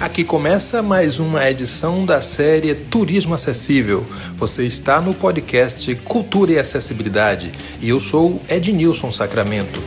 Aqui 0.00 0.24
começa 0.24 0.82
mais 0.82 1.20
uma 1.20 1.46
edição 1.46 2.06
da 2.06 2.22
série 2.22 2.74
Turismo 2.74 3.34
Acessível. 3.34 4.00
Você 4.34 4.64
está 4.64 4.98
no 4.98 5.12
podcast 5.12 5.94
Cultura 5.96 6.52
e 6.52 6.58
Acessibilidade 6.58 7.52
e 7.82 7.90
eu 7.90 8.00
sou 8.00 8.40
Ednilson 8.48 9.12
Sacramento. 9.12 9.78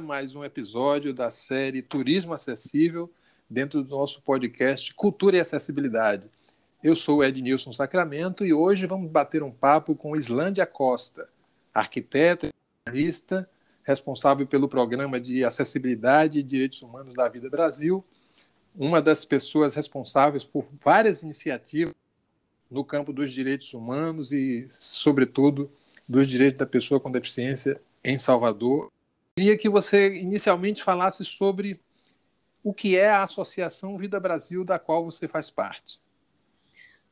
Mais 0.00 0.36
um 0.36 0.44
episódio 0.44 1.12
da 1.12 1.32
série 1.32 1.82
Turismo 1.82 2.32
Acessível 2.32 3.10
dentro 3.50 3.82
do 3.82 3.90
nosso 3.90 4.22
podcast 4.22 4.94
Cultura 4.94 5.38
e 5.38 5.40
Acessibilidade. 5.40 6.30
Eu 6.84 6.94
sou 6.94 7.24
Ednilson 7.24 7.72
Sacramento 7.72 8.44
e 8.44 8.54
hoje 8.54 8.86
vamos 8.86 9.10
bater 9.10 9.42
um 9.42 9.50
papo 9.50 9.96
com 9.96 10.14
Islândia 10.14 10.66
Costa, 10.66 11.28
arquiteta 11.74 12.46
e 12.46 12.52
jornalista 12.86 13.50
responsável 13.82 14.46
pelo 14.46 14.68
programa 14.68 15.20
de 15.20 15.44
acessibilidade 15.44 16.38
e 16.38 16.42
direitos 16.42 16.82
humanos 16.82 17.14
da 17.14 17.28
Vida 17.28 17.50
Brasil, 17.50 18.04
uma 18.74 19.02
das 19.02 19.24
pessoas 19.24 19.74
responsáveis 19.74 20.44
por 20.44 20.66
várias 20.80 21.22
iniciativas 21.22 21.94
no 22.70 22.84
campo 22.84 23.12
dos 23.12 23.30
direitos 23.30 23.74
humanos 23.74 24.32
e, 24.32 24.66
sobretudo, 24.70 25.70
dos 26.08 26.26
direitos 26.26 26.58
da 26.58 26.66
pessoa 26.66 26.98
com 26.98 27.10
deficiência 27.10 27.80
em 28.02 28.16
Salvador. 28.16 28.90
Queria 29.36 29.56
que 29.58 29.68
você 29.68 30.18
inicialmente 30.18 30.82
falasse 30.82 31.24
sobre 31.24 31.80
o 32.62 32.72
que 32.72 32.96
é 32.96 33.10
a 33.10 33.24
Associação 33.24 33.98
Vida 33.98 34.18
Brasil, 34.20 34.64
da 34.64 34.78
qual 34.78 35.04
você 35.04 35.26
faz 35.28 35.50
parte. 35.50 36.00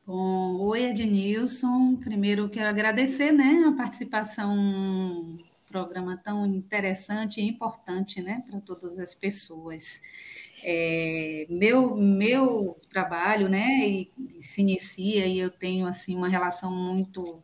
Bom, 0.05 0.57
oi 0.61 0.83
Ednilson. 0.85 1.95
Primeiro 1.97 2.49
quero 2.49 2.69
agradecer 2.69 3.31
né, 3.31 3.65
a 3.67 3.71
participação 3.73 5.37
programa 5.71 6.17
tão 6.17 6.45
interessante 6.45 7.41
e 7.41 7.47
importante 7.47 8.21
né, 8.21 8.43
para 8.47 8.59
todas 8.61 8.99
as 8.99 9.15
pessoas. 9.15 10.01
É, 10.63 11.47
meu, 11.49 11.95
meu 11.95 12.79
trabalho 12.89 13.49
né, 13.49 13.79
e, 13.87 14.11
se 14.37 14.61
inicia 14.61 15.25
e 15.25 15.39
eu 15.39 15.49
tenho 15.49 15.87
assim 15.87 16.15
uma 16.15 16.29
relação 16.29 16.71
muito 16.71 17.41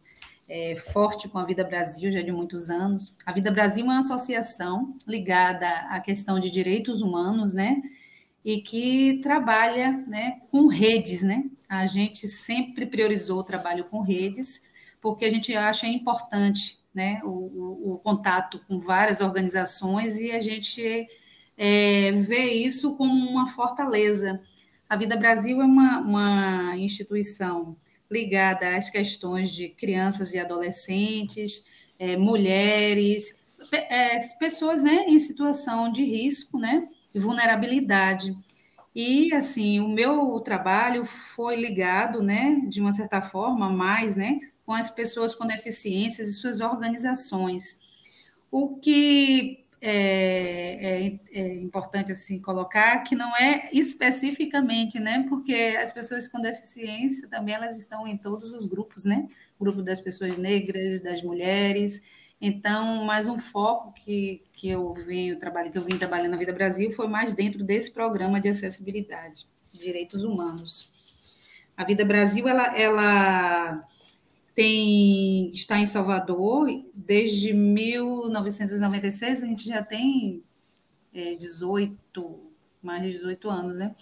é, 0.47 0.75
forte 0.75 1.28
com 1.28 1.38
a 1.38 1.45
Vida 1.45 1.64
Brasil 1.64 2.11
já 2.11 2.22
de 2.22 2.31
muitos 2.31 2.69
anos. 2.69 3.17
A 3.25 3.31
Vida 3.31 3.52
Brasil 3.52 3.84
é 3.86 3.88
uma 3.88 4.00
associação 4.00 4.95
ligada 5.06 5.67
à 5.89 6.00
questão 6.00 6.39
de 6.39 6.50
direitos 6.50 7.02
humanos, 7.02 7.53
né? 7.53 7.81
E 8.45 8.62
que 8.62 9.19
trabalha 9.22 9.91
né, 10.08 10.41
com 10.50 10.67
redes, 10.67 11.22
né? 11.22 11.44
A 11.67 11.86
gente 11.86 12.28
sempre 12.28 12.86
priorizou 12.86 13.39
o 13.39 13.44
trabalho 13.44 13.86
com 13.86 14.00
redes, 14.00 14.62
porque 15.02 15.25
a 15.25 15.30
gente 15.30 15.53
acha 15.53 15.86
importante 15.88 16.80
né, 16.98 17.22
o, 17.23 17.30
o, 17.30 17.94
o 17.94 17.98
contato 18.00 18.59
com 18.67 18.80
várias 18.80 19.22
organizações 19.22 20.20
e 20.20 20.31
a 20.31 20.42
gente 20.42 21.08
é, 21.56 22.12
vê 22.12 22.45
isso 22.45 22.98
como 22.98 23.14
uma 23.30 23.45
fortaleza. 23.45 24.42
A 24.90 24.95
Vida 24.98 25.16
Brasil 25.16 25.62
é 25.62 25.66
uma, 25.66 26.00
uma 26.00 26.78
instituição 26.78 27.78
ligada 28.09 28.75
às 28.75 28.90
questões 28.90 29.52
de 29.52 29.70
crianças 29.70 30.34
e 30.34 30.40
adolescentes, 30.40 31.66
é, 32.00 32.18
mulheres, 32.18 33.45
é, 33.72 34.18
pessoas 34.40 34.81
né, 34.81 35.06
em 35.08 35.20
situação 35.20 35.92
de 35.92 36.03
risco 36.03 36.58
né, 36.58 36.88
e 37.14 37.20
vulnerabilidade. 37.20 38.36
E, 38.95 39.31
assim, 39.36 39.80
o 39.80 39.88
meu 39.88 40.40
trabalho 40.40 41.06
foi 41.06 41.56
ligado, 41.62 42.23
né, 42.23 42.64
de 42.68 42.81
uma 42.81 42.92
certa 42.92 43.22
forma, 43.22 43.70
mais, 43.70 44.16
né, 44.16 44.40
com 44.67 44.73
as 44.73 44.89
pessoas 44.89 45.33
com 45.33 45.47
deficiências 45.47 46.27
e 46.27 46.33
suas 46.33 46.59
organizações. 46.59 47.79
O 48.51 48.75
que 48.75 49.65
é, 49.79 51.05
é, 51.05 51.19
é, 51.31 51.55
importante 51.55 52.11
assim 52.11 52.41
colocar 52.41 52.99
que 53.03 53.15
não 53.15 53.33
é 53.38 53.69
especificamente, 53.71 54.99
né? 54.99 55.25
Porque 55.29 55.77
as 55.81 55.93
pessoas 55.93 56.27
com 56.27 56.41
deficiência 56.41 57.29
também 57.29 57.56
elas 57.56 57.77
estão 57.77 58.06
em 58.06 58.17
todos 58.17 58.51
os 58.51 58.66
grupos, 58.66 59.06
né? 59.06 59.29
Grupo 59.57 59.81
das 59.81 60.01
pessoas 60.01 60.38
negras, 60.38 61.00
das 61.00 61.23
mulheres. 61.23 62.03
Então, 62.41 63.06
mais 63.06 63.25
um 63.25 63.39
foco 63.39 63.94
que, 63.94 64.44
que 64.51 64.67
eu 64.67 64.94
venho 64.94 65.39
trabalho 65.39 65.72
que 65.72 65.77
eu 65.77 65.83
vim 65.83 65.97
trabalhando 65.97 66.31
na 66.31 66.38
Vida 66.38 66.51
Brasil 66.51 66.91
foi 66.91 67.07
mais 67.07 67.33
dentro 67.33 67.63
desse 67.63 67.89
programa 67.89 68.41
de 68.41 68.50
acessibilidade, 68.50 69.47
direitos 69.72 70.23
humanos. 70.25 70.91
A 71.77 71.85
Vida 71.85 72.03
Brasil 72.03 72.50
ela, 72.50 72.77
ela 72.77 73.88
tem, 74.57 75.50
está 75.51 75.78
em 75.78 75.85
Salvador 75.85 76.68
desde 76.91 77.53
1996, 77.53 79.44
a 79.44 79.45
gente 79.45 79.68
já 79.68 79.84
tem 79.84 80.41
é, 81.13 81.35
18, 81.35 82.40
mais 82.81 83.03
de 83.03 83.12
18 83.12 83.50
anos, 83.51 83.78
né? 83.78 83.94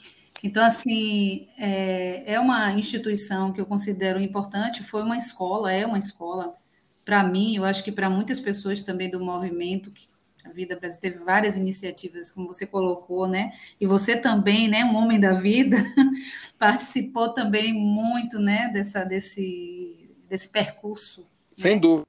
Então, 0.41 0.63
assim, 0.63 1.49
é, 1.57 2.35
é 2.35 2.39
uma 2.39 2.71
instituição 2.71 3.51
que 3.51 3.59
eu 3.59 3.65
considero 3.65 4.17
importante, 4.21 4.81
foi 4.81 5.03
uma 5.03 5.17
escola, 5.17 5.73
é 5.73 5.85
uma 5.85 5.97
escola, 5.97 6.55
para 7.03 7.21
mim, 7.21 7.57
eu 7.57 7.65
acho 7.65 7.83
que 7.83 7.91
para 7.91 8.09
muitas 8.09 8.39
pessoas 8.39 8.81
também 8.81 9.09
do 9.09 9.19
movimento, 9.19 9.91
que 9.91 10.07
a 10.45 10.51
Vida 10.51 10.79
Brasil 10.79 11.01
teve 11.01 11.17
várias 11.17 11.57
iniciativas, 11.57 12.31
como 12.31 12.47
você 12.47 12.65
colocou, 12.65 13.27
né? 13.27 13.51
E 13.77 13.85
você 13.85 14.15
também, 14.15 14.69
né, 14.69 14.85
um 14.85 14.95
homem 14.95 15.19
da 15.19 15.33
vida, 15.33 15.75
participou 16.57 17.33
também 17.33 17.73
muito, 17.73 18.39
né, 18.39 18.69
dessa, 18.69 19.03
desse 19.03 19.84
desse 20.35 20.49
percurso. 20.49 21.25
Sem 21.51 21.75
né? 21.75 21.81
dúvida. 21.81 22.07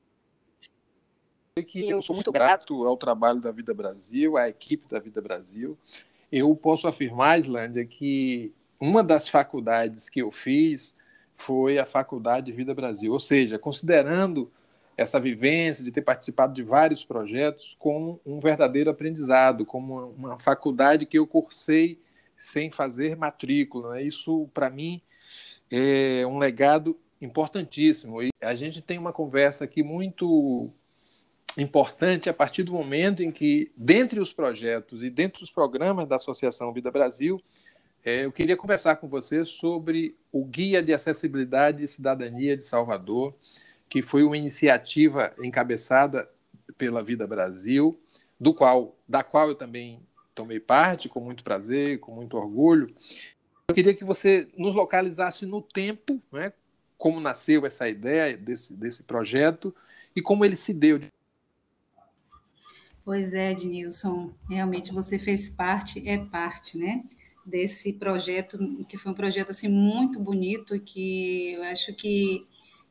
Que 1.66 1.88
eu 1.88 2.02
sou 2.02 2.14
muito 2.14 2.30
grato 2.30 2.86
ao 2.86 2.98
trabalho 2.98 3.40
da 3.40 3.50
Vida 3.50 3.72
Brasil, 3.72 4.36
à 4.36 4.48
equipe 4.48 4.86
da 4.90 4.98
Vida 4.98 5.22
Brasil. 5.22 5.78
Eu 6.30 6.54
posso 6.54 6.86
afirmar, 6.86 7.38
Islândia, 7.38 7.84
que 7.86 8.52
uma 8.78 9.02
das 9.02 9.28
faculdades 9.28 10.10
que 10.10 10.20
eu 10.20 10.30
fiz 10.30 10.94
foi 11.34 11.78
a 11.78 11.86
Faculdade 11.86 12.52
Vida 12.52 12.74
Brasil, 12.74 13.12
ou 13.12 13.20
seja, 13.20 13.58
considerando 13.58 14.50
essa 14.98 15.20
vivência 15.20 15.82
de 15.84 15.92
ter 15.92 16.02
participado 16.02 16.52
de 16.52 16.62
vários 16.62 17.04
projetos 17.04 17.74
como 17.78 18.20
um 18.24 18.38
verdadeiro 18.38 18.90
aprendizado, 18.90 19.64
como 19.64 20.10
uma 20.10 20.38
faculdade 20.38 21.06
que 21.06 21.18
eu 21.18 21.26
cursei 21.26 21.98
sem 22.36 22.70
fazer 22.70 23.16
matrícula. 23.16 23.94
Né? 23.94 24.02
Isso, 24.02 24.48
para 24.52 24.68
mim, 24.68 25.00
é 25.70 26.26
um 26.26 26.38
legado 26.38 26.98
importantíssimo. 27.20 28.22
E 28.22 28.30
a 28.40 28.54
gente 28.54 28.82
tem 28.82 28.98
uma 28.98 29.12
conversa 29.12 29.64
aqui 29.64 29.82
muito 29.82 30.70
importante 31.58 32.28
a 32.28 32.34
partir 32.34 32.62
do 32.62 32.72
momento 32.72 33.22
em 33.22 33.30
que, 33.30 33.72
dentre 33.76 34.20
os 34.20 34.32
projetos 34.32 35.02
e 35.02 35.10
dentre 35.10 35.42
os 35.42 35.50
programas 35.50 36.06
da 36.06 36.16
Associação 36.16 36.72
Vida 36.72 36.90
Brasil, 36.90 37.42
é, 38.04 38.24
eu 38.24 38.30
queria 38.30 38.56
conversar 38.56 38.96
com 38.96 39.08
você 39.08 39.44
sobre 39.44 40.16
o 40.30 40.44
Guia 40.44 40.82
de 40.82 40.92
Acessibilidade 40.92 41.82
e 41.82 41.88
Cidadania 41.88 42.56
de 42.56 42.62
Salvador, 42.62 43.34
que 43.88 44.02
foi 44.02 44.22
uma 44.22 44.36
iniciativa 44.36 45.34
encabeçada 45.42 46.30
pela 46.76 47.02
Vida 47.02 47.26
Brasil, 47.26 47.98
do 48.38 48.52
qual, 48.52 48.96
da 49.08 49.24
qual 49.24 49.48
eu 49.48 49.54
também 49.54 50.00
tomei 50.34 50.60
parte 50.60 51.08
com 51.08 51.20
muito 51.20 51.42
prazer, 51.42 51.98
com 51.98 52.12
muito 52.12 52.36
orgulho. 52.36 52.94
Eu 53.68 53.74
queria 53.74 53.94
que 53.94 54.04
você 54.04 54.46
nos 54.56 54.74
localizasse 54.74 55.46
no 55.46 55.60
tempo, 55.60 56.22
né, 56.30 56.52
como 56.98 57.20
nasceu 57.20 57.66
essa 57.66 57.88
ideia 57.88 58.36
desse, 58.36 58.74
desse 58.74 59.02
projeto 59.02 59.74
e 60.14 60.22
como 60.22 60.44
ele 60.44 60.56
se 60.56 60.72
deu. 60.72 61.00
Pois 63.04 63.34
é, 63.34 63.52
Ednilson, 63.52 64.32
realmente 64.50 64.92
você 64.92 65.18
fez 65.18 65.48
parte, 65.48 66.08
é 66.08 66.18
parte, 66.18 66.76
né, 66.76 67.04
desse 67.44 67.92
projeto, 67.92 68.58
que 68.88 68.98
foi 68.98 69.12
um 69.12 69.14
projeto, 69.14 69.50
assim, 69.50 69.68
muito 69.68 70.18
bonito 70.18 70.74
e 70.74 70.80
que 70.80 71.52
eu 71.52 71.62
acho 71.62 71.94
que 71.94 72.44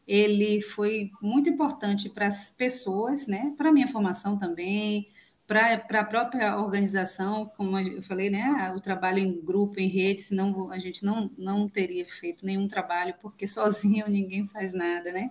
ele 0.08 0.62
foi 0.62 1.12
muito 1.22 1.50
importante 1.50 2.10
para 2.10 2.28
as 2.28 2.50
pessoas, 2.52 3.28
né, 3.28 3.54
para 3.58 3.70
a 3.70 3.74
minha 3.74 3.90
formação 3.90 4.38
também, 4.38 5.10
para 5.48 6.00
a 6.00 6.04
própria 6.04 6.58
organização, 6.58 7.52
como 7.56 7.78
eu 7.78 8.02
falei, 8.02 8.30
né, 8.30 8.74
o 8.76 8.80
trabalho 8.80 9.20
em 9.20 9.40
grupo, 9.40 9.80
em 9.80 9.88
rede, 9.88 10.22
senão 10.22 10.72
a 10.72 10.80
gente 10.80 11.06
não, 11.06 11.30
não 11.38 11.70
teria 11.70 12.06
feito 12.06 12.46
nenhum 12.46 12.68
trabalho, 12.68 13.14
porque 13.22 13.46
sozinho 13.48 14.08
ninguém 14.08 14.48
faz 14.48 14.74
nada, 14.74 15.12
né? 15.12 15.30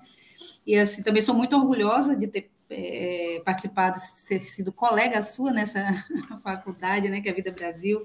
E 0.67 0.77
assim, 0.77 1.03
também 1.03 1.23
sou 1.23 1.35
muito 1.35 1.57
orgulhosa 1.57 2.17
de 2.17 2.27
ter 2.29 2.51
é, 2.71 3.43
participado, 3.45 3.97
ser 3.97 4.45
sido 4.47 4.73
colega 4.73 5.21
sua 5.23 5.53
nessa 5.53 5.85
faculdade, 6.43 7.09
né, 7.09 7.21
que 7.21 7.29
é 7.29 7.33
a 7.33 7.35
Vida 7.35 7.51
Brasil. 7.51 8.03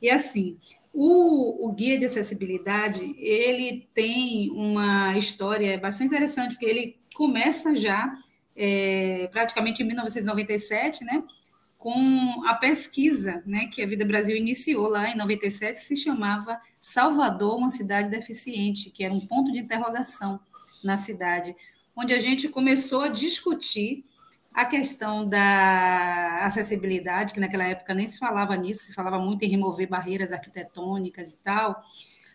E 0.00 0.10
assim, 0.10 0.58
o, 0.92 1.66
o, 1.66 1.72
guia 1.72 1.98
de 1.98 2.04
acessibilidade, 2.04 3.14
ele 3.18 3.88
tem 3.94 4.50
uma 4.50 5.16
história 5.16 5.78
bastante 5.78 6.08
interessante, 6.08 6.52
porque 6.52 6.66
ele 6.66 6.96
começa 7.14 7.74
já 7.76 8.12
é, 8.56 9.28
praticamente 9.32 9.82
em 9.82 9.86
1997, 9.86 11.04
né, 11.04 11.22
com 11.78 12.44
a 12.46 12.54
pesquisa 12.54 13.42
né, 13.44 13.66
que 13.66 13.82
a 13.82 13.86
Vida 13.86 14.04
Brasil 14.04 14.36
iniciou 14.36 14.88
lá 14.88 15.10
em 15.10 15.16
97, 15.16 15.78
que 15.78 15.84
se 15.84 15.96
chamava 15.96 16.60
Salvador, 16.80 17.56
uma 17.56 17.70
cidade 17.70 18.08
deficiente, 18.08 18.90
que 18.90 19.04
era 19.04 19.12
um 19.12 19.26
ponto 19.26 19.52
de 19.52 19.58
interrogação 19.58 20.38
na 20.84 20.96
cidade, 20.96 21.54
onde 21.96 22.12
a 22.14 22.18
gente 22.18 22.48
começou 22.48 23.02
a 23.02 23.08
discutir 23.08 24.04
a 24.54 24.64
questão 24.64 25.26
da 25.26 26.44
acessibilidade, 26.44 27.32
que 27.32 27.40
naquela 27.40 27.64
época 27.64 27.94
nem 27.94 28.06
se 28.06 28.18
falava 28.18 28.54
nisso, 28.56 28.84
se 28.84 28.94
falava 28.94 29.18
muito 29.18 29.42
em 29.44 29.48
remover 29.48 29.88
barreiras 29.88 30.32
arquitetônicas 30.32 31.32
e 31.32 31.38
tal, 31.38 31.82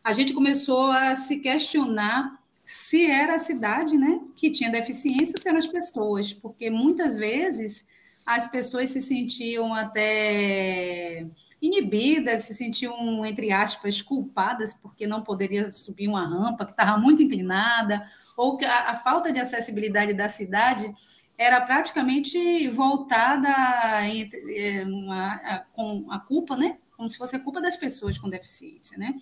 a 0.04 0.14
gente 0.14 0.34
começou 0.34 0.92
a 0.92 1.16
se 1.16 1.40
questionar 1.40 2.42
se 2.68 3.10
era 3.10 3.36
a 3.36 3.40
cidade 3.40 3.98
né, 3.98 4.19
que 4.36 4.52
tinha 4.52 4.69
deficiência, 4.69 5.40
se 5.40 5.48
eram 5.48 5.58
as 5.58 5.66
pessoas, 5.66 6.34
porque 6.34 6.69
muitas 6.69 7.18
vezes 7.18 7.88
as 8.25 8.52
pessoas 8.52 8.90
se 8.90 9.02
sentiam 9.02 9.74
até 9.74 11.25
inibidas, 11.62 12.44
se 12.44 12.54
sentiam, 12.54 13.25
entre 13.25 13.54
aspas, 13.54 14.02
culpadas 14.02 14.74
porque 14.74 15.08
não 15.08 15.24
poderia 15.24 15.72
subir 15.72 16.10
uma 16.10 16.28
rampa 16.28 16.66
que 16.66 16.72
estava 16.72 16.98
muito 16.98 17.24
inclinada, 17.24 18.06
ou 18.36 18.58
que 18.58 18.66
a, 18.66 18.92
a 18.92 19.00
falta 19.00 19.31
de 19.31 19.40
acessibilidade 19.40 20.14
da 20.14 20.28
cidade 20.28 20.94
era 21.38 21.62
praticamente 21.62 22.68
voltada 22.68 23.48
a, 23.50 24.04
com 25.72 26.12
a 26.12 26.19
culpa, 26.19 26.58
né? 26.58 26.80
Como 26.98 27.08
se 27.08 27.18
fosse 27.18 27.38
a 27.38 27.40
culpa 27.40 27.62
das 27.62 27.78
pessoas 27.78 28.18
com 28.18 28.28
deficiência, 28.28 28.98
né? 28.98 29.14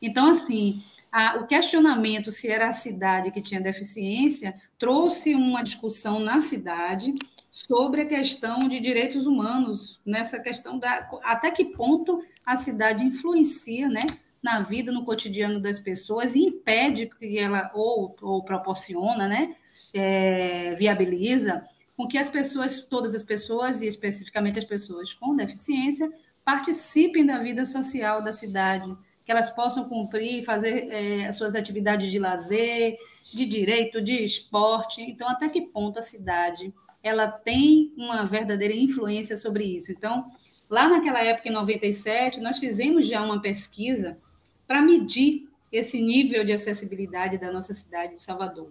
Então, 0.00 0.30
assim, 0.30 0.80
a, 1.12 1.36
o 1.36 1.46
questionamento 1.46 2.30
se 2.30 2.48
era 2.48 2.68
a 2.68 2.72
cidade 2.72 3.30
que 3.30 3.42
tinha 3.42 3.60
deficiência 3.60 4.54
trouxe 4.78 5.34
uma 5.34 5.62
discussão 5.62 6.18
na 6.18 6.40
cidade 6.40 7.14
sobre 7.50 8.00
a 8.00 8.06
questão 8.06 8.58
de 8.60 8.80
direitos 8.80 9.26
humanos, 9.26 10.00
nessa 10.06 10.40
questão 10.40 10.78
da 10.78 11.06
até 11.22 11.50
que 11.50 11.66
ponto 11.66 12.24
a 12.46 12.56
cidade 12.56 13.04
influencia, 13.04 13.90
né, 13.90 14.06
na 14.42 14.60
vida, 14.60 14.90
no 14.90 15.04
cotidiano 15.04 15.60
das 15.60 15.78
pessoas 15.78 16.34
e 16.34 16.40
impede 16.40 17.10
que 17.18 17.38
ela 17.38 17.70
ou, 17.74 18.16
ou 18.22 18.42
proporciona, 18.42 19.28
né, 19.28 19.54
é, 19.92 20.74
viabiliza 20.74 21.62
com 21.94 22.08
que 22.08 22.16
as 22.16 22.30
pessoas, 22.30 22.80
todas 22.88 23.14
as 23.14 23.22
pessoas 23.22 23.82
e 23.82 23.86
especificamente 23.86 24.58
as 24.58 24.64
pessoas 24.64 25.12
com 25.12 25.36
deficiência, 25.36 26.10
participem 26.42 27.24
da 27.24 27.38
vida 27.38 27.66
social 27.66 28.24
da 28.24 28.32
cidade, 28.32 28.96
que 29.24 29.30
elas 29.30 29.50
possam 29.50 29.88
cumprir, 29.88 30.44
fazer 30.44 30.88
é, 30.90 31.26
as 31.26 31.36
suas 31.36 31.54
atividades 31.54 32.10
de 32.10 32.18
lazer, 32.18 32.98
de 33.32 33.46
direito, 33.46 34.00
de 34.02 34.22
esporte. 34.22 35.02
Então, 35.02 35.28
até 35.28 35.48
que 35.48 35.62
ponto 35.62 35.98
a 35.98 36.02
cidade 36.02 36.72
ela 37.02 37.28
tem 37.28 37.92
uma 37.96 38.24
verdadeira 38.24 38.74
influência 38.74 39.36
sobre 39.36 39.64
isso. 39.64 39.90
Então, 39.90 40.30
lá 40.70 40.88
naquela 40.88 41.20
época, 41.20 41.48
em 41.48 41.52
97, 41.52 42.40
nós 42.40 42.58
fizemos 42.58 43.06
já 43.06 43.22
uma 43.22 43.40
pesquisa 43.40 44.18
para 44.66 44.80
medir 44.80 45.48
esse 45.70 46.00
nível 46.00 46.44
de 46.44 46.52
acessibilidade 46.52 47.38
da 47.38 47.50
nossa 47.50 47.74
cidade 47.74 48.14
de 48.14 48.20
Salvador. 48.20 48.70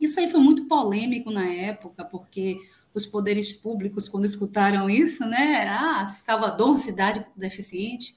Isso 0.00 0.18
aí 0.18 0.28
foi 0.28 0.40
muito 0.40 0.66
polêmico 0.66 1.30
na 1.30 1.46
época, 1.46 2.04
porque 2.04 2.58
os 2.92 3.06
poderes 3.06 3.52
públicos, 3.52 4.08
quando 4.08 4.24
escutaram 4.24 4.88
isso, 4.88 5.26
né? 5.26 5.68
Ah, 5.68 6.08
Salvador, 6.08 6.78
cidade 6.78 7.24
deficiente. 7.36 8.16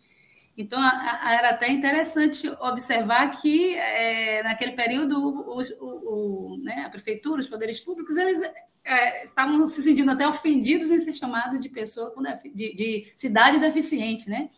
Então, 0.57 0.80
era 0.81 1.51
até 1.51 1.69
interessante 1.69 2.50
observar 2.59 3.30
que, 3.39 3.75
é, 3.75 4.42
naquele 4.42 4.71
período, 4.71 5.15
o, 5.15 5.62
o, 5.62 6.54
o, 6.56 6.57
né, 6.63 6.83
a 6.83 6.89
prefeitura, 6.89 7.39
os 7.39 7.48
poderes 7.48 7.80
públicos, 7.80 8.18
eles 8.18 8.39
é, 8.83 9.25
estavam 9.25 9.68
se 9.68 9.83
sentindo 9.83 10.09
até 10.09 10.27
ofendidos 10.27 10.89
em 10.89 11.00
ser 11.00 11.13
chamados 11.13 11.62
de 11.62 11.69
pessoa 11.69 12.12
de, 12.56 12.74
de 12.74 13.13
cidade 13.15 13.59
deficiente, 13.59 14.27
né? 14.27 14.50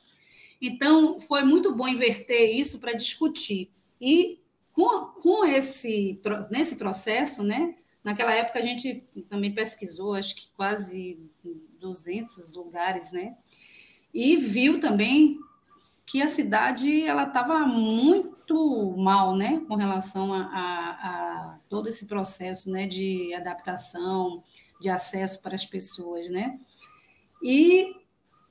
Então, 0.61 1.19
foi 1.19 1.43
muito 1.43 1.75
bom 1.75 1.87
inverter 1.87 2.55
isso 2.55 2.79
para 2.79 2.93
discutir. 2.93 3.69
E 3.99 4.39
com, 4.71 5.07
com 5.21 5.43
esse 5.43 6.21
nesse 6.49 6.77
processo, 6.77 7.43
né? 7.43 7.75
Naquela 8.01 8.33
época 8.33 8.59
a 8.59 8.61
gente 8.61 9.03
também 9.29 9.53
pesquisou, 9.53 10.13
acho 10.13 10.33
que 10.33 10.49
quase 10.55 11.19
200 11.77 12.53
lugares, 12.53 13.11
né? 13.11 13.35
E 14.13 14.37
viu 14.37 14.79
também 14.79 15.37
que 16.09 16.23
a 16.23 16.27
cidade 16.27 17.03
ela 17.03 17.25
estava 17.25 17.59
muito 17.67 18.95
mal, 18.97 19.35
né, 19.35 19.61
com 19.67 19.75
relação 19.75 20.33
a, 20.33 20.41
a, 20.41 20.89
a, 20.89 21.59
todo 21.69 21.87
esse 21.87 22.07
processo, 22.07 22.71
né, 22.71 22.87
de 22.87 23.31
adaptação, 23.35 24.43
de 24.81 24.89
acesso 24.89 25.39
para 25.39 25.53
as 25.53 25.63
pessoas, 25.63 26.27
né? 26.27 26.59
E 27.43 27.95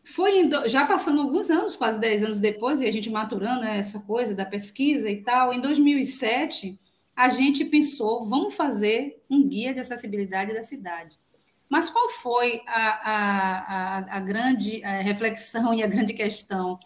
foi 0.05 0.39
indo, 0.39 0.69
já 0.69 0.87
passando 0.87 1.21
alguns 1.21 1.51
anos, 1.51 1.75
quase 1.75 1.99
10 1.99 2.23
anos 2.23 2.39
depois, 2.39 2.81
e 2.81 2.87
a 2.87 2.93
gente 2.93 3.11
maturando 3.11 3.63
né, 3.63 3.77
essa 3.77 3.99
coisa 3.99 4.37
da 4.37 4.45
pesquisa 4.45 5.11
e 5.11 5.21
tal, 5.25 5.53
em 5.53 5.61
2007 5.61 6.79
a 7.17 7.29
gente 7.29 7.65
pensou, 7.65 8.25
vamos 8.25 8.55
fazer 8.55 9.21
um 9.29 9.49
guia 9.49 9.75
de 9.75 9.81
acessibilidade 9.81 10.55
da 10.55 10.63
cidade. 10.63 11.19
Mas 11.69 11.91
qual 11.91 12.09
foi 12.09 12.63
a, 12.69 12.89
a, 12.89 13.59
a, 13.59 14.17
a 14.17 14.21
grande 14.21 14.83
a 14.85 15.01
reflexão 15.01 15.75
e 15.75 15.83
a 15.83 15.89
grande 15.89 16.15
questão? 16.15 16.79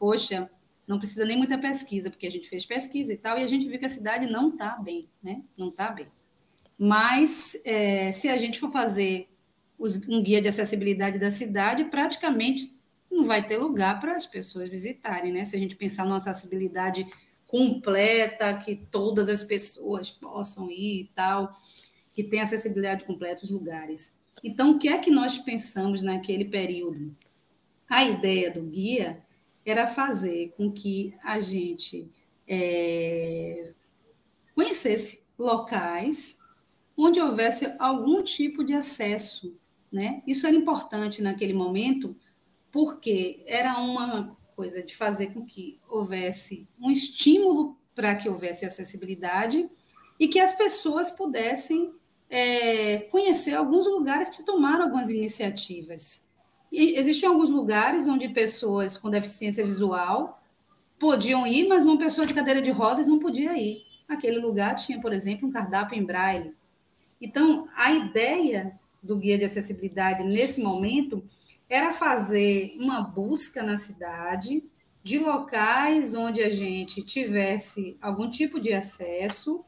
Poxa, 0.00 0.50
não 0.88 0.98
precisa 0.98 1.24
nem 1.24 1.36
muita 1.36 1.58
pesquisa, 1.58 2.10
porque 2.10 2.26
a 2.26 2.32
gente 2.32 2.48
fez 2.48 2.64
pesquisa 2.64 3.12
e 3.12 3.16
tal, 3.16 3.38
e 3.38 3.44
a 3.44 3.46
gente 3.46 3.68
viu 3.68 3.78
que 3.78 3.86
a 3.86 3.90
cidade 3.90 4.26
não 4.26 4.48
está 4.48 4.70
bem, 4.70 5.08
né? 5.22 5.42
Não 5.56 5.68
está 5.68 5.90
bem. 5.90 6.08
Mas 6.76 7.60
é, 7.64 8.10
se 8.10 8.28
a 8.28 8.36
gente 8.36 8.58
for 8.58 8.70
fazer 8.70 9.28
os, 9.78 9.96
um 10.08 10.22
guia 10.22 10.40
de 10.40 10.48
acessibilidade 10.48 11.18
da 11.18 11.30
cidade, 11.30 11.84
praticamente 11.84 12.74
não 13.10 13.24
vai 13.24 13.46
ter 13.46 13.58
lugar 13.58 14.00
para 14.00 14.16
as 14.16 14.26
pessoas 14.26 14.68
visitarem, 14.68 15.32
né? 15.32 15.44
Se 15.44 15.54
a 15.54 15.58
gente 15.58 15.76
pensar 15.76 16.04
numa 16.04 16.16
acessibilidade 16.16 17.06
completa, 17.46 18.54
que 18.54 18.76
todas 18.90 19.28
as 19.28 19.42
pessoas 19.42 20.10
possam 20.10 20.70
ir 20.70 21.02
e 21.02 21.10
tal, 21.14 21.52
que 22.14 22.24
tem 22.24 22.40
acessibilidade 22.40 23.04
completa 23.04 23.44
os 23.44 23.50
lugares. 23.50 24.18
Então, 24.42 24.72
o 24.72 24.78
que 24.78 24.88
é 24.88 24.98
que 24.98 25.10
nós 25.10 25.36
pensamos 25.36 26.02
naquele 26.02 26.46
período? 26.46 27.14
A 27.88 28.04
ideia 28.04 28.50
do 28.50 28.62
guia 28.62 29.22
era 29.64 29.86
fazer 29.86 30.54
com 30.56 30.70
que 30.70 31.14
a 31.22 31.40
gente 31.40 32.10
é, 32.46 33.72
conhecesse 34.54 35.26
locais 35.38 36.38
onde 36.96 37.20
houvesse 37.20 37.72
algum 37.78 38.22
tipo 38.22 38.62
de 38.62 38.74
acesso. 38.74 39.56
Né? 39.90 40.22
Isso 40.26 40.46
era 40.46 40.54
importante 40.54 41.22
naquele 41.22 41.52
momento, 41.52 42.14
porque 42.70 43.42
era 43.46 43.78
uma 43.78 44.36
coisa 44.54 44.82
de 44.82 44.94
fazer 44.94 45.28
com 45.28 45.44
que 45.44 45.80
houvesse 45.88 46.68
um 46.78 46.90
estímulo 46.90 47.78
para 47.94 48.14
que 48.14 48.28
houvesse 48.28 48.66
acessibilidade 48.66 49.68
e 50.18 50.28
que 50.28 50.38
as 50.38 50.54
pessoas 50.54 51.10
pudessem 51.10 51.92
é, 52.28 52.98
conhecer 53.10 53.54
alguns 53.54 53.86
lugares 53.86 54.28
que 54.28 54.44
tomaram 54.44 54.84
algumas 54.84 55.10
iniciativas. 55.10 56.22
E 56.70 56.98
existiam 56.98 57.32
alguns 57.32 57.50
lugares 57.50 58.06
onde 58.06 58.28
pessoas 58.28 58.96
com 58.96 59.10
deficiência 59.10 59.64
visual 59.64 60.40
podiam 60.98 61.46
ir, 61.46 61.66
mas 61.66 61.84
uma 61.84 61.98
pessoa 61.98 62.26
de 62.26 62.34
cadeira 62.34 62.62
de 62.62 62.70
rodas 62.70 63.06
não 63.06 63.18
podia 63.18 63.56
ir. 63.58 63.82
Aquele 64.08 64.38
lugar 64.38 64.74
tinha, 64.74 65.00
por 65.00 65.12
exemplo, 65.12 65.48
um 65.48 65.52
cardápio 65.52 65.98
em 65.98 66.04
braille. 66.04 66.54
Então, 67.20 67.68
a 67.76 67.92
ideia 67.92 68.78
do 69.02 69.16
guia 69.16 69.38
de 69.38 69.44
acessibilidade 69.44 70.22
nesse 70.24 70.62
momento 70.62 71.22
era 71.68 71.92
fazer 71.92 72.76
uma 72.78 73.00
busca 73.00 73.62
na 73.62 73.76
cidade 73.76 74.62
de 75.02 75.18
locais 75.18 76.14
onde 76.14 76.42
a 76.42 76.50
gente 76.50 77.02
tivesse 77.02 77.96
algum 78.00 78.28
tipo 78.28 78.60
de 78.60 78.72
acesso 78.72 79.64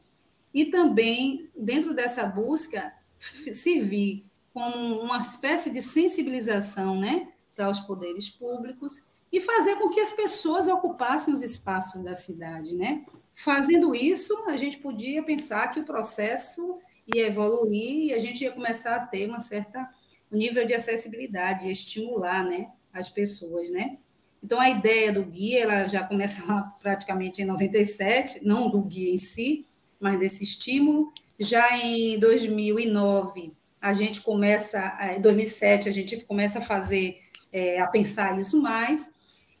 e 0.53 0.65
também, 0.65 1.49
dentro 1.57 1.95
dessa 1.95 2.25
busca, 2.25 2.93
servir 3.17 4.25
como 4.53 5.01
uma 5.01 5.17
espécie 5.17 5.69
de 5.71 5.81
sensibilização 5.81 6.95
né, 6.95 7.27
para 7.55 7.69
os 7.69 7.79
poderes 7.79 8.29
públicos 8.29 9.05
e 9.31 9.41
fazer 9.41 9.77
com 9.77 9.89
que 9.89 9.99
as 9.99 10.13
pessoas 10.13 10.67
ocupassem 10.67 11.33
os 11.33 11.41
espaços 11.41 12.01
da 12.01 12.13
cidade. 12.13 12.75
Né? 12.75 13.03
Fazendo 13.33 13.95
isso, 13.95 14.31
a 14.47 14.55
gente 14.55 14.77
podia 14.77 15.23
pensar 15.23 15.69
que 15.69 15.79
o 15.79 15.85
processo 15.85 16.77
ia 17.13 17.27
evoluir 17.27 18.09
e 18.09 18.13
a 18.13 18.19
gente 18.19 18.43
ia 18.43 18.51
começar 18.51 18.95
a 18.95 19.05
ter 19.05 19.27
uma 19.27 19.39
certa 19.39 19.89
nível 20.31 20.65
de 20.65 20.73
acessibilidade, 20.73 21.69
estimular 21.69 22.43
né, 22.45 22.69
as 22.93 23.09
pessoas. 23.09 23.71
Né? 23.71 23.97
Então, 24.43 24.59
a 24.59 24.69
ideia 24.69 25.11
do 25.11 25.23
guia 25.23 25.63
ela 25.63 25.87
já 25.87 26.03
começa 26.03 26.45
lá 26.45 26.61
praticamente 26.81 27.41
em 27.41 27.45
97, 27.45 28.45
não 28.45 28.69
do 28.69 28.81
guia 28.81 29.11
em 29.11 29.17
si, 29.17 29.65
mas 29.99 30.19
desse 30.19 30.43
estímulo. 30.43 31.11
Já 31.39 31.75
em 31.77 32.19
2009, 32.19 33.51
a 33.83 33.91
gente 33.91 34.21
começa, 34.21 34.97
em 35.13 35.21
2007, 35.21 35.89
a 35.89 35.91
gente 35.91 36.23
começa 36.23 36.59
a 36.59 36.61
fazer, 36.61 37.19
é, 37.51 37.81
a 37.81 37.87
pensar 37.87 38.39
isso 38.39 38.61
mais, 38.61 39.11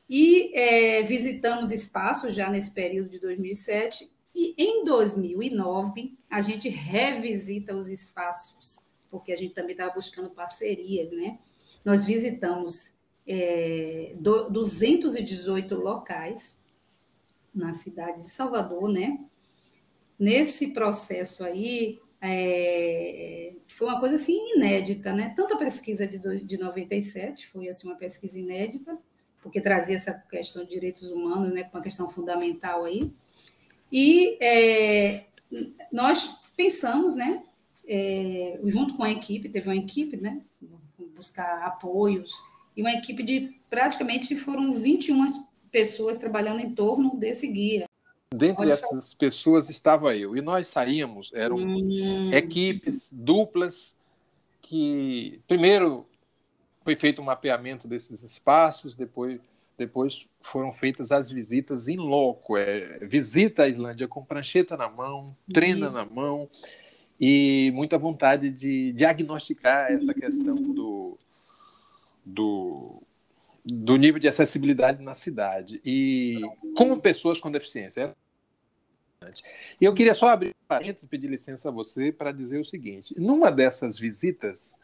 e 0.09 0.57
é, 0.57 1.03
visitamos 1.03 1.73
espaços 1.73 2.33
já 2.33 2.49
nesse 2.49 2.71
período 2.71 3.09
de 3.09 3.19
2007, 3.19 4.09
e 4.33 4.55
em 4.57 4.85
2009, 4.85 6.17
a 6.29 6.41
gente 6.41 6.69
revisita 6.69 7.75
os 7.75 7.89
espaços, 7.89 8.79
porque 9.11 9.33
a 9.33 9.35
gente 9.35 9.53
também 9.53 9.73
estava 9.73 9.93
buscando 9.93 10.29
parcerias, 10.29 11.11
né? 11.11 11.37
Nós 11.83 12.05
visitamos 12.05 12.95
é, 13.27 14.15
218 14.15 15.75
locais 15.75 16.57
na 17.53 17.73
cidade 17.73 18.21
de 18.21 18.29
Salvador, 18.29 18.87
né? 18.87 19.19
Nesse 20.17 20.67
processo 20.67 21.43
aí, 21.43 21.99
É, 22.25 23.51
foi 23.67 23.85
uma 23.87 23.99
coisa 23.99 24.15
assim 24.15 24.55
inédita, 24.55 25.11
né? 25.11 25.33
Tanto 25.35 25.55
a 25.55 25.57
pesquisa 25.57 26.07
de, 26.07 26.17
de 26.41 26.57
97 26.57 27.45
foi 27.45 27.67
assim 27.67 27.85
uma 27.85 27.97
pesquisa 27.97 28.39
inédita, 28.39 28.97
porque 29.41 29.59
trazia 29.59 29.97
essa 29.97 30.13
questão 30.13 30.63
de 30.63 30.69
direitos 30.69 31.09
humanos, 31.09 31.53
né, 31.53 31.69
uma 31.73 31.81
questão 31.81 32.07
fundamental 32.07 32.85
aí. 32.85 33.11
E 33.91 34.37
é, 34.41 35.25
nós 35.91 36.39
pensamos, 36.55 37.17
né, 37.17 37.43
é, 37.85 38.57
junto 38.63 38.95
com 38.95 39.03
a 39.03 39.11
equipe, 39.11 39.49
teve 39.49 39.67
uma 39.67 39.75
equipe, 39.75 40.15
né, 40.15 40.41
buscar 41.13 41.61
apoios, 41.63 42.41
e 42.75 42.81
uma 42.81 42.93
equipe 42.93 43.21
de 43.21 43.59
praticamente 43.69 44.33
foram 44.37 44.71
21 44.71 45.25
pessoas 45.69 46.17
trabalhando 46.17 46.61
em 46.61 46.73
torno 46.73 47.17
desse 47.17 47.47
guia. 47.47 47.85
Dentre 48.35 48.71
essas 48.71 49.13
pessoas 49.13 49.69
estava 49.69 50.15
eu. 50.15 50.35
E 50.35 50.41
nós 50.41 50.67
saímos, 50.67 51.31
eram 51.33 51.57
hum. 51.57 52.31
equipes 52.33 53.09
duplas 53.11 53.95
que, 54.61 55.39
primeiro, 55.47 56.07
foi 56.83 56.95
feito 56.95 57.21
um 57.21 57.25
mapeamento 57.25 57.87
desses 57.87 58.23
espaços, 58.23 58.95
depois, 58.95 59.39
depois 59.77 60.27
foram 60.41 60.71
feitas 60.71 61.11
as 61.11 61.31
visitas 61.31 61.87
em 61.87 61.97
loco. 61.97 62.57
É, 62.57 62.99
visita 63.05 63.63
à 63.63 63.67
Islândia 63.67 64.07
com 64.07 64.25
prancheta 64.25 64.75
na 64.75 64.89
mão, 64.89 65.35
trena 65.53 65.87
Isso. 65.87 65.95
na 65.95 66.05
mão 66.09 66.49
e 67.19 67.71
muita 67.75 67.99
vontade 67.99 68.49
de 68.49 68.93
diagnosticar 68.93 69.91
essa 69.91 70.13
questão 70.13 70.55
do, 70.55 71.17
do 72.25 73.03
do 73.65 73.95
nível 73.95 74.19
de 74.19 74.27
acessibilidade 74.27 75.01
na 75.01 75.15
cidade 75.15 75.79
e 75.85 76.41
como 76.75 76.99
pessoas 76.99 77.39
com 77.39 77.49
deficiência. 77.49 78.13
E 79.79 79.85
eu 79.85 79.93
queria 79.93 80.13
só 80.13 80.29
abrir 80.29 80.49
um 80.49 80.67
parênteses, 80.67 81.07
pedir 81.07 81.27
licença 81.27 81.69
a 81.69 81.71
você 81.71 82.11
para 82.11 82.31
dizer 82.31 82.59
o 82.59 82.65
seguinte: 82.65 83.13
numa 83.17 83.51
dessas 83.51 83.99
visitas, 83.99 84.75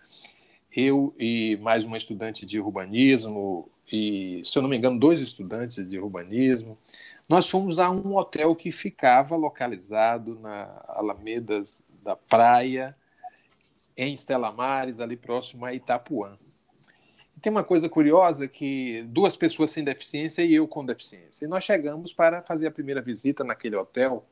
eu 0.76 1.14
e 1.18 1.58
mais 1.62 1.84
uma 1.84 1.98
estudante 1.98 2.46
de 2.46 2.60
urbanismo 2.60 3.70
e, 3.92 4.42
se 4.46 4.58
eu 4.58 4.62
não 4.62 4.70
me 4.70 4.78
engano, 4.78 5.00
dois 5.00 5.20
estudantes 5.20 5.90
de 5.90 6.00
urbanismo, 6.00 6.78
nós 7.28 7.50
fomos 7.50 7.80
a 7.80 7.90
um 7.90 8.16
hotel 8.16 8.56
que 8.56 8.72
ficava 8.72 9.36
localizado 9.36 10.36
na 10.40 10.84
Alamedas 10.88 11.84
da 12.04 12.16
Praia, 12.16 12.96
em 13.98 14.14
Estela 14.14 14.52
Mares, 14.52 15.00
ali 15.00 15.18
próximo 15.18 15.66
a 15.66 15.74
Itapuã. 15.74 16.38
Tem 17.42 17.52
uma 17.52 17.64
coisa 17.64 17.88
curiosa 17.88 18.48
que 18.48 19.04
duas 19.08 19.36
pessoas 19.38 19.72
sem 19.72 19.84
deficiência 19.84 20.42
e 20.44 20.56
eu 20.56 20.68
com 20.68 20.86
deficiência. 20.86 21.46
E 21.46 21.48
nós 21.48 21.64
chegamos 21.64 22.12
para 22.12 22.42
fazer 22.42 22.68
a 22.68 22.72
primeira 22.72 23.02
visita 23.02 23.44
naquele 23.44 23.76
hotel 23.76 24.26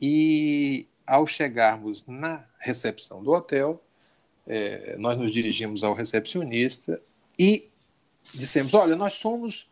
e 0.00 0.86
ao 1.06 1.26
chegarmos 1.26 2.06
na 2.06 2.44
recepção 2.58 3.22
do 3.22 3.32
hotel, 3.32 3.82
é, 4.46 4.96
nós 4.98 5.18
nos 5.18 5.32
dirigimos 5.32 5.82
ao 5.82 5.92
recepcionista 5.94 7.00
e 7.38 7.68
dissemos: 8.32 8.74
Olha, 8.74 8.96
nós 8.96 9.14
somos 9.14 9.68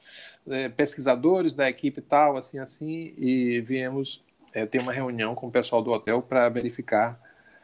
é, 0.49 0.69
pesquisadores 0.69 1.55
da 1.55 1.69
equipe 1.69 2.01
tal, 2.01 2.37
assim, 2.37 2.59
assim, 2.59 3.15
e 3.17 3.61
viemos 3.61 4.25
é, 4.53 4.67
ter 4.67 4.81
uma 4.81 4.93
reunião 4.93 5.35
com 5.35 5.47
o 5.47 5.51
pessoal 5.51 5.83
do 5.83 5.91
hotel 5.91 6.23
para 6.23 6.49
verificar 6.49 7.21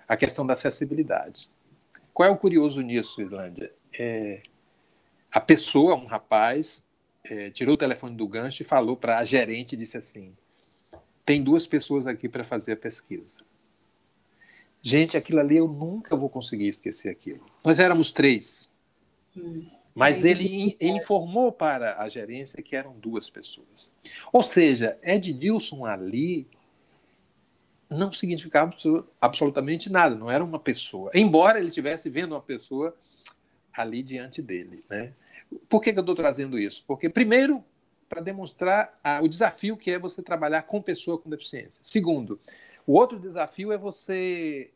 a 0.06 0.16
questão 0.16 0.46
da 0.46 0.52
acessibilidade. 0.52 1.50
Qual 2.12 2.28
é 2.28 2.32
o 2.32 2.36
curioso 2.36 2.80
nisso, 2.80 3.20
Islândia? 3.20 3.72
É, 3.98 4.42
a 5.34 5.40
pessoa, 5.40 5.96
um 5.96 6.04
rapaz, 6.04 6.84
é, 7.24 7.50
tirou 7.50 7.74
o 7.74 7.78
telefone 7.78 8.16
do 8.16 8.28
gancho 8.28 8.62
e 8.62 8.64
falou 8.64 8.96
para 8.96 9.18
a 9.18 9.24
gerente 9.24 9.72
e 9.72 9.76
disse 9.76 9.96
assim: 9.96 10.32
tem 11.26 11.42
duas 11.42 11.66
pessoas 11.66 12.06
aqui 12.06 12.28
para 12.28 12.44
fazer 12.44 12.72
a 12.72 12.76
pesquisa. 12.76 13.40
Gente, 14.80 15.16
aquilo 15.16 15.40
ali 15.40 15.56
eu 15.56 15.66
nunca 15.66 16.14
vou 16.14 16.28
conseguir 16.28 16.68
esquecer 16.68 17.10
aquilo. 17.10 17.44
Nós 17.64 17.80
éramos 17.80 18.12
três. 18.12 18.72
Hum. 19.36 19.66
Mas 19.92 20.24
ele, 20.24 20.76
ele, 20.78 20.98
informou 20.98 21.50
para 21.50 22.00
a 22.00 22.08
gerência 22.08 22.62
que 22.62 22.76
eram 22.76 22.98
duas 22.98 23.28
pessoas. 23.30 23.92
Ou 24.32 24.42
seja, 24.42 24.98
Ed 25.02 25.32
Nilson 25.32 25.84
ali 25.84 26.46
não 27.88 28.12
significava 28.12 28.74
absolutamente 29.20 29.90
nada, 29.90 30.14
não 30.16 30.30
era 30.30 30.44
uma 30.44 30.58
pessoa. 30.58 31.10
Embora 31.14 31.58
ele 31.58 31.68
estivesse 31.68 32.10
vendo 32.10 32.32
uma 32.32 32.42
pessoa 32.42 32.94
ali 33.72 34.02
diante 34.02 34.42
dele. 34.42 34.84
Né? 34.90 35.12
Por 35.68 35.80
que, 35.80 35.92
que 35.92 35.98
eu 35.98 36.02
estou 36.02 36.14
trazendo 36.14 36.58
isso? 36.58 36.84
Porque, 36.86 37.08
primeiro, 37.08 37.64
para 38.08 38.20
demonstrar 38.20 38.98
a, 39.02 39.20
o 39.22 39.28
desafio 39.28 39.76
que 39.76 39.90
é 39.90 39.98
você 39.98 40.22
trabalhar 40.22 40.62
com 40.62 40.80
pessoa 40.80 41.18
com 41.18 41.28
deficiência. 41.28 41.82
Segundo, 41.82 42.40
o 42.86 42.92
outro 42.92 43.18
desafio 43.18 43.72
é 43.72 43.78
você 43.78 44.70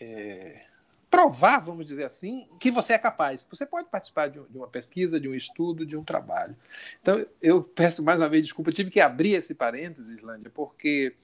é, 0.00 0.66
provar, 1.10 1.60
vamos 1.60 1.86
dizer 1.86 2.04
assim, 2.04 2.48
que 2.60 2.70
você 2.70 2.92
é 2.92 2.98
capaz. 2.98 3.46
Você 3.50 3.64
pode 3.64 3.88
participar 3.88 4.28
de, 4.28 4.40
de, 4.50 4.58
uma 4.58 4.68
pesquisa, 4.68 5.18
de 5.18 5.28
um 5.28 5.34
estudo, 5.34 5.86
de 5.86 5.96
um 5.96 6.04
trabalho. 6.04 6.56
Então, 7.00 7.24
eu 7.40 7.62
peço 7.62 8.02
mais 8.02 8.18
uma 8.18 8.28
vez 8.28 8.42
desculpa, 8.42 8.72
tive 8.72 8.90
que 8.90 9.00
abrir 9.00 9.32
esse 9.32 9.54
parênteses, 9.54 10.18
Islândia, 10.18 10.50
porque 10.54 11.14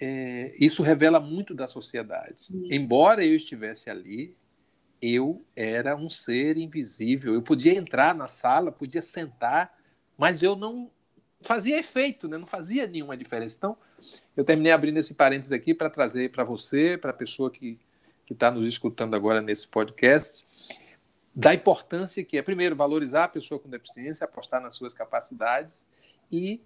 é, 0.00 0.54
isso 0.58 0.82
revela 0.82 1.20
muito 1.20 1.54
da 1.54 1.66
sociedade. 1.66 2.36
Isso. 2.38 2.72
Embora 2.72 3.24
eu 3.24 3.34
estivesse 3.34 3.90
ali, 3.90 4.36
eu 5.00 5.44
era 5.56 5.96
um 5.96 6.10
ser 6.10 6.56
invisível. 6.56 7.34
Eu 7.34 7.42
podia 7.42 7.74
entrar 7.74 8.14
na 8.14 8.28
sala, 8.28 8.70
podia 8.70 9.02
sentar, 9.02 9.76
mas 10.16 10.42
eu 10.42 10.54
não 10.54 10.90
fazia 11.42 11.78
efeito, 11.78 12.28
né? 12.28 12.36
não 12.36 12.46
fazia 12.46 12.86
nenhuma 12.86 13.16
diferença. 13.16 13.56
Então, 13.56 13.76
eu 14.36 14.44
terminei 14.44 14.72
abrindo 14.72 14.98
esse 14.98 15.14
parênteses 15.14 15.52
aqui 15.52 15.74
para 15.74 15.90
trazer 15.90 16.30
para 16.30 16.44
você, 16.44 16.98
para 16.98 17.10
a 17.10 17.14
pessoa 17.14 17.50
que 17.50 17.78
está 18.30 18.50
nos 18.50 18.66
escutando 18.66 19.14
agora 19.14 19.40
nesse 19.40 19.66
podcast, 19.66 20.46
da 21.34 21.54
importância 21.54 22.24
que 22.24 22.36
é, 22.36 22.42
primeiro, 22.42 22.76
valorizar 22.76 23.24
a 23.24 23.28
pessoa 23.28 23.58
com 23.58 23.68
deficiência, 23.68 24.24
apostar 24.24 24.60
nas 24.60 24.74
suas 24.74 24.94
capacidades 24.94 25.86
e, 26.30 26.62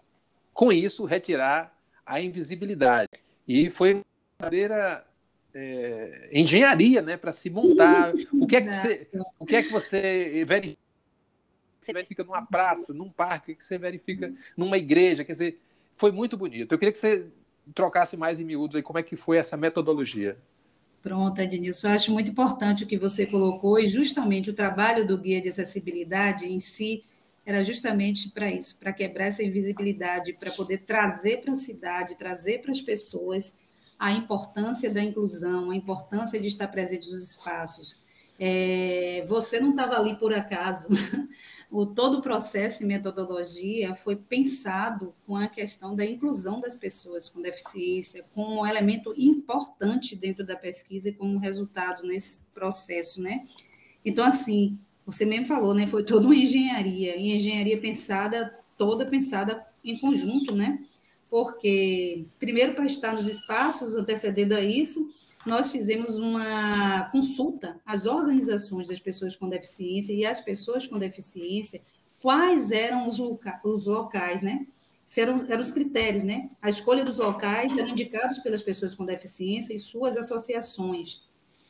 com 0.53 0.73
isso, 0.73 1.05
retirar 1.05 1.77
a 2.05 2.21
invisibilidade. 2.21 3.09
E 3.47 3.71
foi 3.71 3.95
uma 3.95 4.05
verdadeira 4.39 5.07
é, 5.55 6.29
engenharia 6.33 7.01
né, 7.01 7.17
para 7.17 7.33
se 7.33 7.49
montar. 7.49 8.13
O 8.33 8.47
que 8.47 8.57
é 8.57 8.61
que 8.61 8.73
você, 8.73 9.09
o 9.39 9.47
que 9.47 9.57
é 9.57 9.63
que 9.63 9.71
você 9.71 10.45
verifica? 10.47 10.83
Você 11.81 11.93
verifica 11.93 12.25
numa 12.25 12.45
praça, 12.45 12.95
num 12.95 13.11
parque, 13.11 13.53
o 13.53 13.57
que 13.57 13.65
você 13.65 13.77
verifica 13.77 14.33
numa 14.57 14.79
igreja. 14.79 15.23
Quer 15.23 15.33
dizer, 15.33 15.61
foi 15.95 16.11
muito 16.11 16.37
bonito. 16.37 16.73
Eu 16.73 16.79
queria 16.79 16.93
que 16.93 16.99
você 16.99 17.27
trocasse 17.75 18.17
mais 18.17 18.41
em 18.41 18.45
miúdos 18.45 18.77
aí 18.77 18.83
como 18.83 18.99
é 18.99 19.03
que 19.03 19.17
foi 19.17 19.37
essa 19.37 19.57
metodologia. 19.57 20.37
Pronto, 21.03 21.39
Ednilson. 21.39 21.89
Eu 21.89 21.93
acho 21.93 22.13
muito 22.13 22.31
importante 22.31 22.85
o 22.85 22.87
que 22.87 22.97
você 22.97 23.27
colocou, 23.27 23.79
e 23.79 23.87
justamente 23.87 24.49
o 24.49 24.55
trabalho 24.55 25.07
do 25.07 25.19
guia 25.19 25.43
de 25.43 25.51
acessibilidade 25.51 26.47
em 26.47 26.59
si 26.59 27.05
era 27.45 27.63
justamente 27.63 28.31
para 28.31 28.51
isso, 28.51 28.79
para 28.79 28.91
quebrar 28.91 29.27
essa 29.27 29.43
invisibilidade, 29.43 30.33
para 30.33 30.51
poder 30.51 30.79
trazer 30.85 31.43
para 31.43 31.53
a 31.53 31.57
cidade, 31.57 32.17
trazer 32.17 32.63
para 32.63 32.71
as 32.71 32.81
pessoas 32.81 33.59
a 33.99 34.13
importância 34.13 34.91
da 34.93 35.03
inclusão, 35.03 35.71
a 35.71 35.77
importância 35.77 36.41
de 36.41 36.47
estar 36.47 36.69
presente 36.69 37.11
nos 37.11 37.23
espaços. 37.31 37.99
É, 38.39 39.25
você 39.29 39.61
não 39.61 39.71
estava 39.71 39.97
ali 39.97 40.17
por 40.17 40.33
acaso. 40.33 40.89
o, 41.71 41.87
todo 41.87 42.19
o 42.19 42.23
processo 42.23 42.83
e 42.83 42.87
metodologia 42.87 43.95
foi 43.95 44.17
pensado 44.17 45.15
com 45.27 45.37
a 45.37 45.49
questão 45.49 45.95
da 45.95 46.05
inclusão 46.05 46.61
das 46.61 46.75
pessoas 46.75 47.29
com 47.29 47.41
deficiência, 47.41 48.25
como 48.35 48.61
um 48.61 48.67
elemento 48.67 49.15
importante 49.17 50.17
dentro 50.17 50.45
da 50.45 50.57
pesquisa 50.57 51.09
e 51.09 51.15
como 51.15 51.39
resultado 51.39 52.03
nesse 52.07 52.47
processo, 52.55 53.23
né? 53.23 53.47
Então, 54.05 54.25
assim, 54.25 54.79
você 55.07 55.25
mesmo 55.25 55.47
falou, 55.47 55.75
né? 55.75 55.87
Foi 55.87 56.05
toda 56.05 56.27
uma 56.27 56.37
engenharia, 56.37 57.17
e 57.17 57.37
engenharia 57.37 57.81
pensada, 57.81 58.59
toda 58.77 59.07
pensada 59.07 59.65
em 59.85 59.99
conjunto, 59.99 60.55
né? 60.55 60.79
Porque, 61.35 62.27
primeiro, 62.39 62.77
para 62.77 62.87
estar 62.87 63.13
nos 63.13 63.27
espaços 63.27 63.97
antecedendo 63.97 64.55
a 64.55 64.61
isso, 64.61 65.13
nós 65.45 65.73
fizemos 65.73 66.17
uma 66.17 67.11
consulta 67.11 67.81
às 67.85 68.07
organizações 68.07 68.87
das 68.87 69.01
pessoas 69.01 69.35
com 69.35 69.49
deficiência 69.49 70.13
e 70.13 70.25
às 70.25 70.41
pessoas 70.41 70.87
com 70.87 70.97
deficiência, 70.97 71.83
quais 72.23 72.71
eram 72.71 73.09
os, 73.09 73.19
loca 73.19 73.61
os 73.65 73.85
locais, 73.85 74.43
né? 74.43 74.65
Eram, 75.19 75.45
eram 75.49 75.61
os 75.61 75.73
critérios, 75.73 76.23
né? 76.23 76.51
A 76.63 76.69
escolha 76.69 77.05
dos 77.05 77.17
locais 77.17 77.77
eram 77.77 77.89
indicados 77.89 78.39
pelas 78.39 78.63
pessoas 78.63 78.95
com 78.95 79.05
deficiência 79.05 79.75
e 79.75 79.79
suas 79.81 80.17
associações. 80.17 81.25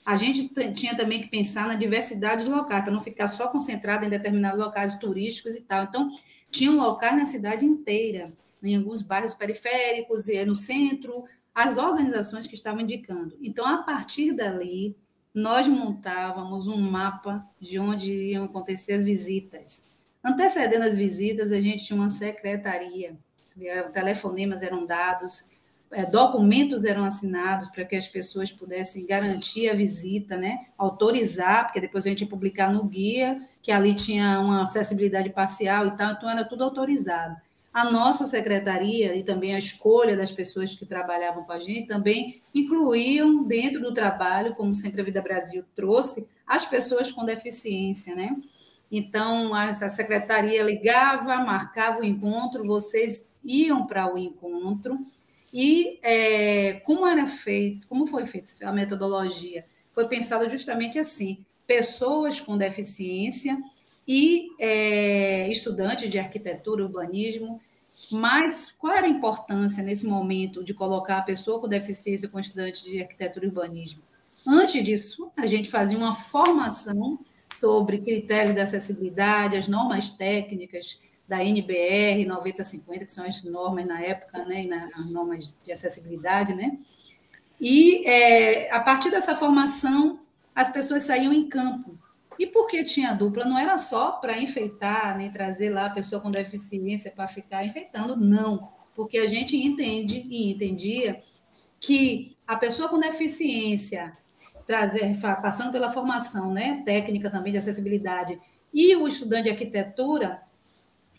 A 0.05 0.15
gente 0.15 0.47
tinha 0.75 0.95
também 0.95 1.23
que 1.23 1.29
pensar 1.29 1.67
na 1.67 1.75
diversidade 1.75 2.45
dos 2.45 2.55
locais, 2.55 2.85
para 2.85 2.93
não 2.93 3.01
ficar 3.01 3.29
só 3.29 3.49
concentrado 3.49 4.05
em 4.05 4.11
determinados 4.11 4.63
locais 4.63 4.95
turísticos 4.97 5.55
e 5.55 5.63
tal. 5.63 5.85
Então, 5.85 6.11
tinha 6.51 6.71
um 6.71 6.77
local 6.77 7.17
na 7.17 7.25
cidade 7.25 7.65
inteira 7.65 8.31
em 8.65 8.77
alguns 8.77 9.03
bairros 9.03 9.35
periféricos, 9.35 10.29
e 10.29 10.45
no 10.45 10.57
centro, 10.57 11.25
as 11.55 11.79
organizações 11.79 12.47
que 12.47 12.55
estavam 12.55 12.81
indicando. 12.81 13.37
Então, 13.41 13.67
a 13.67 13.83
partir 13.83 14.33
dali, 14.33 14.97
nós 15.33 15.69
montávamos 15.69 16.69
um 16.69 16.79
mapa 16.79 17.45
de 17.61 17.79
onde 17.79 18.13
iam 18.13 18.45
acontecer 18.45 18.93
as 18.93 19.05
visitas. 19.05 19.85
Antecedendo 20.23 20.85
as 20.85 20.97
visitas, 20.97 21.53
a 21.53 21.61
gente 21.61 21.85
tinha 21.85 21.99
uma 21.99 22.11
secretaria, 22.11 23.17
telefonemas 23.93 24.63
eram 24.63 24.87
dados, 24.87 25.49
é, 25.91 26.05
documentos 26.05 26.85
eram 26.85 27.05
assinados 27.05 27.69
para 27.69 27.85
que 27.85 27.95
as 27.95 28.09
pessoas 28.09 28.51
pudessem 28.51 29.07
garantir 29.07 29.69
a 29.69 29.75
visita, 29.75 30.37
né? 30.37 30.67
autorizar, 30.77 31.65
porque 31.65 31.81
depois 31.81 32.05
a 32.05 32.09
gente 32.09 32.23
ia 32.23 32.27
publicar 32.29 32.73
no 32.73 32.85
guia 32.85 33.39
que 33.63 33.71
ali 33.71 33.95
tinha 33.95 34.41
uma 34.41 34.65
acessibilidade 34.65 35.31
parcial 35.31 35.87
e 35.87 35.97
tal, 35.97 36.13
então 36.13 36.29
era 36.29 36.45
tudo 36.45 36.65
autorizado. 36.65 37.37
A 37.75 37.91
nossa 37.91 38.25
secretaria 38.25 39.17
e 39.17 39.25
também 39.25 39.53
a 39.53 39.59
escolha 39.59 40.17
das 40.17 40.31
pessoas 40.31 40.77
que 40.77 40.87
trabalhavam 40.87 41.43
com 41.43 41.51
a 41.51 41.59
gente 41.59 41.89
também 41.89 42.41
incluíam 42.55 43.43
dentro 43.43 43.81
do 43.81 43.93
trabalho, 43.93 44.55
como 44.55 44.73
sempre 44.73 45.01
a 45.01 45.05
Vida 45.05 45.21
Brasil 45.21 45.65
trouxe, 45.75 46.29
as 46.47 46.65
pessoas 46.65 47.11
com 47.11 47.25
deficiência, 47.25 48.15
né? 48.15 48.37
Então, 48.93 49.57
essa 49.61 49.89
secretaria 49.89 50.63
ligava, 50.63 51.37
marcava 51.39 51.99
o 51.99 52.05
encontro, 52.05 52.65
vocês 52.65 53.29
iam 53.43 53.85
para 53.89 54.15
o 54.15 54.17
encontro, 54.17 54.97
e 55.53 55.99
é, 56.01 56.75
como 56.85 57.05
era 57.05 57.27
feito, 57.27 57.89
como 57.89 58.07
foi 58.07 58.25
feita 58.25 58.69
a 58.69 58.73
metodologia? 58.73 59.67
Foi 59.91 60.07
pensada 60.07 60.49
justamente 60.49 60.97
assim: 60.97 61.45
pessoas 61.67 62.41
com 62.41 62.57
deficiência 62.57 63.59
e 64.07 64.51
é, 64.59 65.51
de 66.09 66.19
arquitetura 66.19 66.83
e 66.83 66.85
urbanismo. 66.85 67.61
Mas 68.11 68.73
qual 68.73 68.93
era 68.95 69.07
a 69.07 69.11
importância 69.11 69.83
nesse 69.83 70.07
momento 70.07 70.65
de 70.65 70.75
colocar 70.75 71.19
a 71.19 71.23
pessoa 71.23 71.61
com 71.61 71.69
deficiência 71.69 72.29
com 72.29 72.41
estudante 72.41 72.83
de 72.83 73.01
arquitetura 73.01 73.47
e 73.47 73.49
urbanismo? 73.49 74.03
Antes 74.47 74.83
disso, 74.85 75.31
a 75.37 75.47
gente 75.47 75.71
fazia 75.71 75.97
uma 75.97 76.13
formação 76.13 77.19
sobre 77.53 77.99
critérios 77.99 78.55
de 78.55 78.61
acessibilidade, 78.61 79.57
as 79.57 79.69
normas 79.69 80.11
técnicas, 80.11 81.01
da 81.27 81.43
NBR 81.43 82.27
9050, 82.27 83.05
que 83.05 83.13
são 83.13 83.25
as 83.25 83.43
normas 83.45 83.87
na 83.87 84.01
época, 84.03 84.45
né, 84.45 84.67
na, 84.67 84.91
as 84.95 85.11
normas 85.11 85.57
de 85.65 85.73
acessibilidade, 85.73 86.55
né? 86.55 86.77
E 87.61 88.07
é, 88.07 88.71
a 88.71 88.81
partir 88.81 89.11
dessa 89.11 89.35
formação, 89.35 90.21
as 90.55 90.71
pessoas 90.71 91.03
saíam 91.03 91.33
em 91.33 91.49
campo. 91.49 91.99
E 92.39 92.47
por 92.47 92.67
que 92.67 92.85
tinha 92.85 93.15
dupla? 93.15 93.45
Não 93.45 93.59
era 93.59 93.79
só 93.79 94.13
para 94.13 94.39
enfeitar, 94.39 95.17
nem 95.17 95.31
trazer 95.31 95.71
lá 95.71 95.87
a 95.87 95.91
pessoa 95.91 96.21
com 96.21 96.31
deficiência 96.31 97.11
para 97.11 97.27
ficar 97.27 97.65
enfeitando, 97.65 98.17
não. 98.17 98.73
Porque 98.95 99.19
a 99.19 99.27
gente 99.27 99.57
entende 99.57 100.27
e 100.29 100.53
entendia 100.53 101.23
que 101.81 102.37
a 102.47 102.57
pessoa 102.57 102.89
com 102.89 102.99
deficiência, 102.99 104.13
trazer, 104.67 105.15
passando 105.43 105.73
pela 105.73 105.91
formação 105.91 106.53
né, 106.53 106.83
técnica 106.85 107.31
também 107.31 107.53
de 107.53 107.59
acessibilidade, 107.59 108.41
e 108.73 108.97
o 108.97 109.07
estudante 109.07 109.45
de 109.45 109.51
arquitetura, 109.51 110.43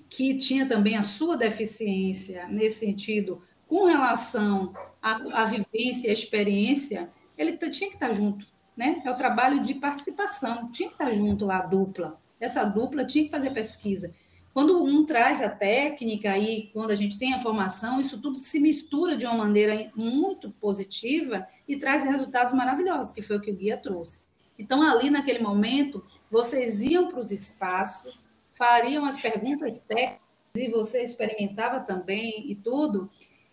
que 0.09 0.35
tinha 0.35 0.67
também 0.67 0.97
a 0.97 1.03
sua 1.03 1.37
deficiência 1.37 2.47
nesse 2.47 2.79
sentido, 2.79 3.41
com 3.67 3.85
relação 3.85 4.73
à, 5.01 5.41
à 5.41 5.45
vivência 5.45 6.09
à 6.09 6.13
experiência, 6.13 7.09
ele 7.37 7.57
tinha 7.57 7.89
que 7.89 7.95
estar 7.95 8.11
junto. 8.11 8.45
Né? 8.75 9.01
É 9.05 9.11
o 9.11 9.15
trabalho 9.15 9.61
de 9.61 9.75
participação, 9.75 10.69
tinha 10.71 10.89
que 10.89 10.95
estar 10.95 11.11
junto 11.11 11.45
lá, 11.45 11.59
a 11.59 11.65
dupla. 11.65 12.19
Essa 12.39 12.63
dupla 12.63 13.05
tinha 13.05 13.23
que 13.23 13.31
fazer 13.31 13.51
pesquisa. 13.51 14.13
Quando 14.53 14.83
um 14.83 15.05
traz 15.05 15.41
a 15.41 15.49
técnica 15.49 16.37
e 16.37 16.67
quando 16.71 16.91
a 16.91 16.95
gente 16.95 17.19
tem 17.19 17.33
a 17.33 17.39
formação, 17.39 17.99
isso 17.99 18.21
tudo 18.21 18.37
se 18.37 18.57
mistura 18.59 19.17
de 19.17 19.25
uma 19.25 19.35
maneira 19.35 19.91
muito 19.95 20.49
positiva 20.49 21.45
e 21.67 21.75
traz 21.75 22.03
resultados 22.03 22.53
maravilhosos, 22.53 23.11
que 23.11 23.21
foi 23.21 23.35
o 23.35 23.41
que 23.41 23.51
o 23.51 23.55
guia 23.55 23.77
trouxe. 23.77 24.21
Então, 24.57 24.81
ali 24.81 25.09
naquele 25.09 25.39
momento, 25.39 26.03
vocês 26.31 26.81
iam 26.81 27.09
para 27.09 27.19
os 27.19 27.31
espaços, 27.31 28.25
fariam 28.51 29.03
as 29.03 29.19
perguntas 29.19 29.79
técnicas 29.79 30.21
e 30.55 30.69
você 30.69 31.03
experimentava 31.03 31.81
também 31.81 32.49
e 32.49 32.55
tudo, 32.55 33.09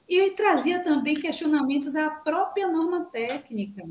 e 0.08 0.30
trazia 0.30 0.84
também 0.84 1.18
questionamentos 1.18 1.96
à 1.96 2.10
própria 2.10 2.68
norma 2.68 3.06
técnica. 3.06 3.82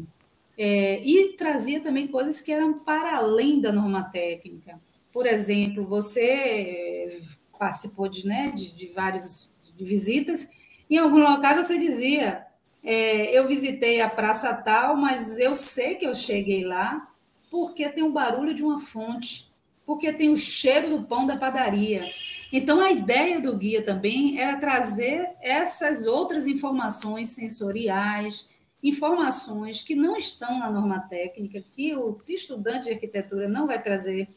É, 0.58 1.02
e 1.04 1.36
trazia 1.36 1.80
também 1.80 2.08
coisas 2.08 2.42
que 2.42 2.52
eram 2.52 2.74
para 2.74 3.18
além 3.18 3.60
da 3.60 3.72
norma 3.72 4.04
técnica. 4.04 4.80
Por 5.12 5.26
exemplo, 5.26 5.86
você 5.86 7.20
participou 7.58 8.08
de, 8.08 8.28
né, 8.28 8.52
de, 8.52 8.74
de 8.74 8.88
várias 8.88 9.56
visitas, 9.80 10.50
em 10.90 10.98
algum 10.98 11.20
local 11.20 11.56
você 11.56 11.78
dizia: 11.78 12.46
é, 12.84 13.38
eu 13.38 13.48
visitei 13.48 14.02
a 14.02 14.10
praça 14.10 14.54
tal, 14.54 14.96
mas 14.96 15.40
eu 15.40 15.54
sei 15.54 15.96
que 15.96 16.06
eu 16.06 16.16
cheguei 16.16 16.64
lá 16.64 17.08
porque 17.50 17.90
tem 17.90 18.04
um 18.04 18.12
barulho 18.12 18.54
de 18.54 18.64
uma 18.64 18.80
fonte 18.80 19.52
porque 19.86 20.14
tem 20.14 20.30
o 20.30 20.38
cheiro 20.38 20.90
do 20.90 21.04
pão 21.04 21.26
da 21.26 21.36
padaria. 21.36 22.06
Então, 22.52 22.80
a 22.80 22.92
ideia 22.92 23.42
do 23.42 23.56
guia 23.58 23.82
também 23.82 24.40
era 24.40 24.58
trazer 24.58 25.32
essas 25.42 26.08
outras 26.08 26.48
informações 26.48 27.30
sensoriais, 27.30 28.50
informações 28.84 29.82
que 29.82 29.96
não 29.96 30.18
estão 30.18 30.60
na 30.60 30.70
norma 30.70 31.00
técnica, 31.00 31.64
que 31.70 31.96
o 31.96 32.20
estudante 32.28 32.86
de 32.86 32.94
arquitetura 32.94 33.48
não 33.48 33.68
vai 33.68 33.82
trazer, 33.82 34.28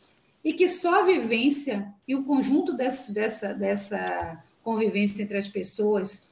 e 0.45 0.53
que 0.53 0.69
só 0.69 1.01
a 1.01 1.07
vivência 1.07 1.93
e 2.07 2.15
o 2.15 2.25
conjunto 2.25 2.75
dessa, 2.75 3.13
dessa, 3.13 3.55
dessa 3.55 4.45
convivência 4.63 5.23
entre 5.23 5.39
as 5.39 5.49
pessoas 5.49 6.23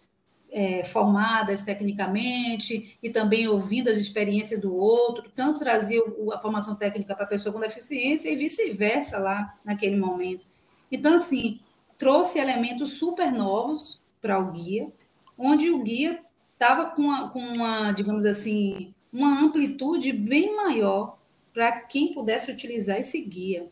é, 0.52 0.84
formadas 0.84 1.62
tecnicamente 1.62 2.98
e 3.02 3.08
também 3.08 3.48
ouvindo 3.48 3.88
as 3.88 3.96
experiências 3.96 4.60
do 4.60 4.76
outro, 4.76 5.30
tanto 5.34 5.60
trazia 5.60 6.02
a 6.32 6.38
formação 6.38 6.74
técnica 6.74 7.14
para 7.14 7.24
a 7.24 7.28
pessoa 7.28 7.52
com 7.54 7.58
deficiência 7.58 8.28
e 8.28 8.36
vice-versa 8.36 9.18
lá 9.18 9.54
naquele 9.64 9.96
momento. 9.96 10.46
Então, 10.90 11.14
assim, 11.14 11.58
trouxe 11.96 12.38
elementos 12.38 12.90
super 12.90 13.32
novos 13.32 13.98
para 14.20 14.38
o 14.38 14.52
guia, 14.52 14.92
onde 15.38 15.70
o 15.70 15.82
guia 15.82 16.22
estava 16.62 16.90
com, 16.90 17.02
uma, 17.02 17.28
com 17.30 17.40
uma, 17.40 17.90
digamos 17.90 18.24
assim, 18.24 18.94
uma 19.12 19.40
amplitude 19.40 20.12
bem 20.12 20.54
maior 20.54 21.18
para 21.52 21.72
quem 21.72 22.14
pudesse 22.14 22.52
utilizar 22.52 22.98
esse 22.98 23.20
guia. 23.20 23.68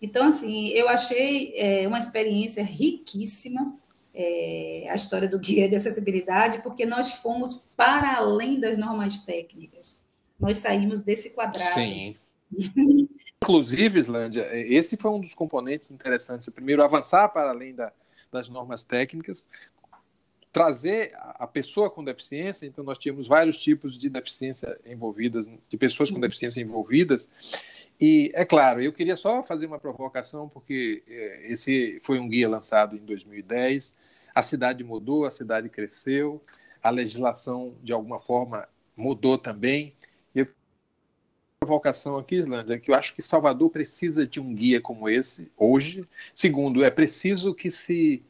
Então, 0.00 0.26
assim, 0.26 0.68
eu 0.70 0.88
achei 0.88 1.54
é, 1.56 1.86
uma 1.86 1.98
experiência 1.98 2.64
riquíssima, 2.64 3.76
é, 4.12 4.88
a 4.90 4.94
história 4.96 5.28
do 5.28 5.38
guia 5.38 5.68
de 5.68 5.76
acessibilidade, 5.76 6.60
porque 6.62 6.84
nós 6.84 7.14
fomos 7.14 7.62
para 7.76 8.16
além 8.16 8.58
das 8.58 8.76
normas 8.76 9.20
técnicas. 9.20 9.98
Nós 10.38 10.56
saímos 10.56 10.98
desse 10.98 11.30
quadrado. 11.30 11.72
Sim. 11.72 12.16
Inclusive, 13.40 14.00
Islândia, 14.00 14.48
esse 14.52 14.96
foi 14.96 15.12
um 15.12 15.20
dos 15.20 15.34
componentes 15.34 15.92
interessantes. 15.92 16.48
Primeiro, 16.48 16.82
avançar 16.82 17.28
para 17.28 17.50
além 17.50 17.72
da, 17.72 17.92
das 18.30 18.48
normas 18.48 18.82
técnicas, 18.82 19.46
trazer 20.52 21.12
a 21.16 21.46
pessoa 21.46 21.90
com 21.90 22.04
deficiência. 22.04 22.66
Então, 22.66 22.84
nós 22.84 22.98
tínhamos 22.98 23.26
vários 23.26 23.56
tipos 23.56 23.96
de 23.96 24.10
deficiência 24.10 24.78
envolvidas, 24.84 25.48
de 25.68 25.76
pessoas 25.76 26.10
com 26.10 26.20
deficiência 26.20 26.60
envolvidas. 26.60 27.30
E, 28.00 28.30
é 28.34 28.44
claro, 28.44 28.82
eu 28.82 28.92
queria 28.92 29.16
só 29.16 29.42
fazer 29.42 29.66
uma 29.66 29.78
provocação, 29.78 30.48
porque 30.48 31.02
é, 31.08 31.52
esse 31.52 32.00
foi 32.02 32.18
um 32.18 32.28
guia 32.28 32.48
lançado 32.48 32.96
em 32.96 33.04
2010 33.04 33.94
a 34.34 34.42
cidade 34.42 34.82
mudou, 34.82 35.24
a 35.24 35.30
cidade 35.30 35.68
cresceu, 35.68 36.42
a 36.82 36.90
legislação, 36.90 37.76
de 37.82 37.92
alguma 37.92 38.18
forma, 38.18 38.68
mudou 38.96 39.38
também. 39.38 39.94
E 40.34 40.40
a 40.40 40.46
provocação 41.60 42.16
aqui, 42.16 42.36
Islândia, 42.36 42.74
é 42.74 42.78
que 42.78 42.90
eu 42.90 42.94
acho 42.94 43.14
que 43.14 43.22
Salvador 43.22 43.70
precisa 43.70 44.26
de 44.26 44.40
um 44.40 44.54
guia 44.54 44.80
como 44.80 45.08
esse 45.08 45.50
hoje. 45.56 46.06
Segundo, 46.34 46.82
é 46.82 46.90
preciso 46.90 47.54
que 47.54 47.70
se 47.70 48.22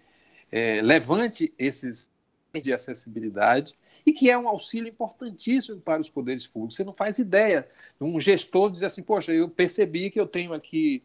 é, 0.52 0.80
levante 0.80 1.52
esses 1.58 2.12
de 2.54 2.72
acessibilidade 2.72 3.74
e 4.04 4.12
que 4.12 4.28
é 4.28 4.36
um 4.36 4.46
auxílio 4.46 4.88
importantíssimo 4.88 5.80
para 5.80 6.00
os 6.00 6.10
poderes 6.10 6.46
públicos. 6.46 6.76
Você 6.76 6.84
não 6.84 6.92
faz 6.92 7.18
ideia. 7.18 7.66
Um 7.98 8.20
gestor 8.20 8.70
diz 8.70 8.82
assim, 8.82 9.02
poxa, 9.02 9.32
eu 9.32 9.48
percebi 9.48 10.10
que 10.10 10.20
eu 10.20 10.26
tenho 10.26 10.52
aqui 10.52 11.02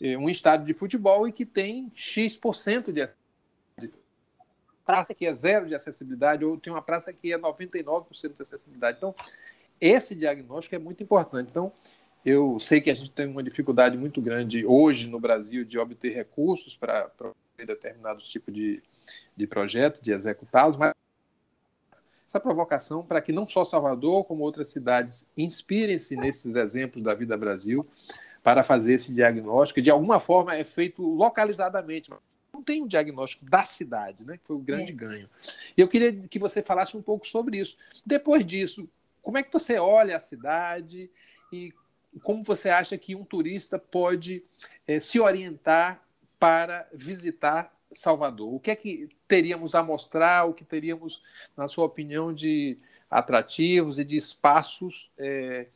é, 0.00 0.18
um 0.18 0.28
estádio 0.28 0.66
de 0.66 0.74
futebol 0.74 1.26
e 1.26 1.32
que 1.32 1.46
tem 1.46 1.90
X% 1.94 2.92
de 2.92 3.00
acessibilidade 3.00 3.24
praça 4.84 5.14
que 5.14 5.26
é 5.26 5.32
zero 5.32 5.66
de 5.66 5.74
acessibilidade, 5.74 6.44
ou 6.44 6.58
tem 6.58 6.72
uma 6.72 6.82
praça 6.82 7.12
que 7.12 7.32
é 7.32 7.38
99% 7.38 8.34
de 8.34 8.42
acessibilidade. 8.42 8.98
Então, 8.98 9.14
esse 9.80 10.14
diagnóstico 10.14 10.74
é 10.74 10.78
muito 10.78 11.02
importante. 11.02 11.48
Então, 11.50 11.72
eu 12.24 12.58
sei 12.60 12.80
que 12.80 12.90
a 12.90 12.94
gente 12.94 13.10
tem 13.10 13.26
uma 13.26 13.42
dificuldade 13.42 13.96
muito 13.96 14.20
grande 14.20 14.64
hoje 14.64 15.08
no 15.08 15.18
Brasil 15.18 15.64
de 15.64 15.78
obter 15.78 16.14
recursos 16.14 16.76
para 16.76 17.10
determinados 17.56 18.28
tipos 18.28 18.52
de, 18.52 18.82
de 19.36 19.46
projeto, 19.46 20.00
de 20.02 20.12
executá-los, 20.12 20.76
mas 20.76 20.92
essa 22.26 22.40
provocação 22.40 23.04
para 23.04 23.20
que 23.20 23.32
não 23.32 23.46
só 23.46 23.64
Salvador, 23.64 24.24
como 24.24 24.42
outras 24.42 24.68
cidades 24.68 25.28
inspirem-se 25.36 26.16
nesses 26.16 26.54
exemplos 26.54 27.04
da 27.04 27.14
Vida 27.14 27.36
Brasil 27.36 27.86
para 28.42 28.62
fazer 28.62 28.94
esse 28.94 29.14
diagnóstico, 29.14 29.80
de 29.80 29.90
alguma 29.90 30.18
forma 30.18 30.54
é 30.54 30.64
feito 30.64 31.02
localizadamente, 31.02 32.10
não 32.52 32.62
tem 32.62 32.82
um 32.82 32.86
diagnóstico 32.86 33.44
da 33.44 33.64
cidade, 33.64 34.24
né? 34.26 34.36
Que 34.36 34.46
foi 34.46 34.56
o 34.56 34.60
grande 34.60 34.92
é. 34.92 34.94
ganho. 34.94 35.28
E 35.76 35.80
eu 35.80 35.88
queria 35.88 36.12
que 36.12 36.38
você 36.38 36.62
falasse 36.62 36.96
um 36.96 37.02
pouco 37.02 37.26
sobre 37.26 37.58
isso. 37.58 37.76
Depois 38.04 38.44
disso, 38.44 38.88
como 39.22 39.38
é 39.38 39.42
que 39.42 39.52
você 39.52 39.78
olha 39.78 40.16
a 40.16 40.20
cidade 40.20 41.10
e 41.52 41.72
como 42.22 42.44
você 42.44 42.68
acha 42.68 42.96
que 42.96 43.16
um 43.16 43.24
turista 43.24 43.78
pode 43.78 44.44
é, 44.86 45.00
se 45.00 45.18
orientar 45.18 46.03
para 46.44 46.86
visitar 46.92 47.74
Salvador? 47.90 48.52
O 48.52 48.60
que 48.60 48.70
é 48.70 48.76
que 48.76 49.08
teríamos 49.26 49.74
a 49.74 49.82
mostrar, 49.82 50.44
o 50.44 50.52
que 50.52 50.62
teríamos, 50.62 51.22
na 51.56 51.66
sua 51.68 51.86
opinião, 51.86 52.34
de 52.34 52.76
atrativos 53.10 53.98
e 53.98 54.04
de 54.04 54.14
espaços 54.14 55.10
é, 55.16 55.68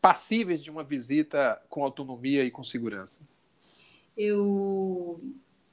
passíveis 0.00 0.64
de 0.64 0.70
uma 0.70 0.82
visita 0.82 1.60
com 1.68 1.84
autonomia 1.84 2.42
e 2.42 2.50
com 2.50 2.64
segurança? 2.64 3.20
Eu 4.16 5.20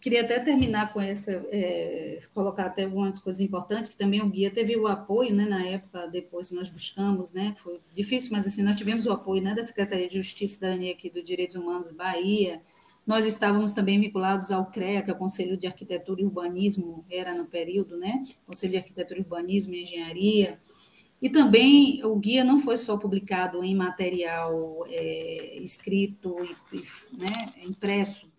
queria 0.02 0.20
até 0.20 0.38
terminar 0.42 0.92
com 0.92 1.00
essa, 1.00 1.32
é, 1.50 2.20
colocar 2.34 2.66
até 2.66 2.84
algumas 2.84 3.20
coisas 3.20 3.40
importantes, 3.40 3.90
que 3.90 3.98
também 3.98 4.22
o 4.22 4.28
guia 4.28 4.52
teve 4.52 4.76
o 4.76 4.86
apoio, 4.86 5.34
né, 5.34 5.46
na 5.46 5.66
época, 5.66 6.08
depois 6.08 6.52
nós 6.52 6.68
buscamos, 6.68 7.32
né, 7.32 7.54
foi 7.56 7.80
difícil, 7.96 8.34
mas 8.34 8.46
assim, 8.46 8.64
nós 8.64 8.76
tivemos 8.76 9.08
o 9.08 9.14
apoio, 9.14 9.42
né, 9.42 9.56
da 9.56 9.64
Secretaria 9.64 10.10
de 10.10 10.16
Justiça 10.16 10.44
e 10.44 10.56
Cidadania 10.56 10.92
aqui 10.92 11.10
do 11.10 11.24
Direitos 11.24 11.56
Humanos 11.56 11.94
Bahia, 11.94 12.62
nós 13.10 13.26
estávamos 13.26 13.72
também 13.72 14.00
vinculados 14.00 14.52
ao 14.52 14.68
CREA, 14.68 15.02
que 15.02 15.10
é 15.10 15.14
o 15.16 15.18
Conselho 15.18 15.58
de 15.58 15.66
Arquitetura 15.66 16.22
e 16.22 16.26
Urbanismo, 16.26 17.04
era 17.10 17.34
no 17.34 17.44
período, 17.44 17.98
né, 17.98 18.24
Conselho 18.46 18.74
de 18.74 18.78
Arquitetura 18.78 19.20
e 19.20 19.24
Urbanismo 19.24 19.74
e 19.74 19.82
Engenharia, 19.82 20.60
e 21.20 21.28
também 21.28 22.06
o 22.06 22.16
guia 22.16 22.44
não 22.44 22.58
foi 22.58 22.78
só 22.78 22.98
publicado 22.98 23.64
em 23.64 23.74
material 23.74 24.86
é, 24.88 25.58
escrito 25.58 26.36
e 26.72 27.18
né, 27.18 27.52
impresso, 27.64 28.32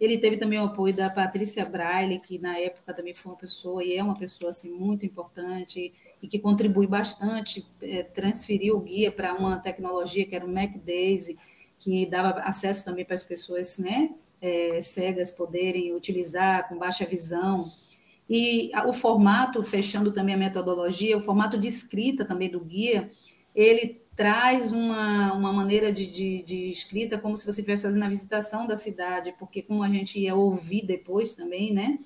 ele 0.00 0.18
teve 0.18 0.36
também 0.36 0.58
o 0.58 0.64
apoio 0.64 0.94
da 0.94 1.08
Patrícia 1.08 1.64
Braille, 1.64 2.18
que 2.18 2.36
na 2.36 2.58
época 2.58 2.92
também 2.92 3.14
foi 3.14 3.30
uma 3.30 3.38
pessoa 3.38 3.84
e 3.84 3.96
é 3.96 4.02
uma 4.02 4.18
pessoa 4.18 4.50
assim 4.50 4.76
muito 4.76 5.06
importante 5.06 5.94
e 6.20 6.26
que 6.26 6.40
contribui 6.40 6.88
bastante, 6.88 7.64
é, 7.80 8.02
transferiu 8.02 8.76
o 8.76 8.80
guia 8.80 9.12
para 9.12 9.32
uma 9.34 9.56
tecnologia 9.56 10.26
que 10.26 10.34
era 10.34 10.44
o 10.44 10.52
MacDaisy, 10.52 11.38
que 11.78 12.06
dava 12.06 12.40
acesso 12.40 12.84
também 12.84 13.04
para 13.04 13.14
as 13.14 13.24
pessoas 13.24 13.78
né, 13.78 14.10
é, 14.40 14.80
cegas 14.80 15.30
poderem 15.30 15.94
utilizar 15.94 16.68
com 16.68 16.78
baixa 16.78 17.04
visão. 17.04 17.70
E 18.28 18.72
o 18.86 18.92
formato, 18.92 19.62
fechando 19.62 20.10
também 20.12 20.34
a 20.34 20.38
metodologia, 20.38 21.16
o 21.16 21.20
formato 21.20 21.56
de 21.56 21.68
escrita 21.68 22.24
também 22.24 22.50
do 22.50 22.60
guia, 22.60 23.10
ele 23.54 24.02
traz 24.16 24.72
uma, 24.72 25.32
uma 25.34 25.52
maneira 25.52 25.92
de, 25.92 26.06
de, 26.06 26.42
de, 26.42 26.70
escrita 26.70 27.18
como 27.18 27.36
se 27.36 27.44
você 27.44 27.60
estivesse 27.60 27.82
fazendo 27.82 28.04
a 28.04 28.08
visitação 28.08 28.66
da 28.66 28.74
cidade, 28.74 29.34
porque 29.38 29.62
como 29.62 29.82
a 29.82 29.88
gente 29.88 30.18
ia 30.18 30.34
ouvir 30.34 30.84
depois 30.86 31.34
também, 31.34 31.72
né? 31.72 31.98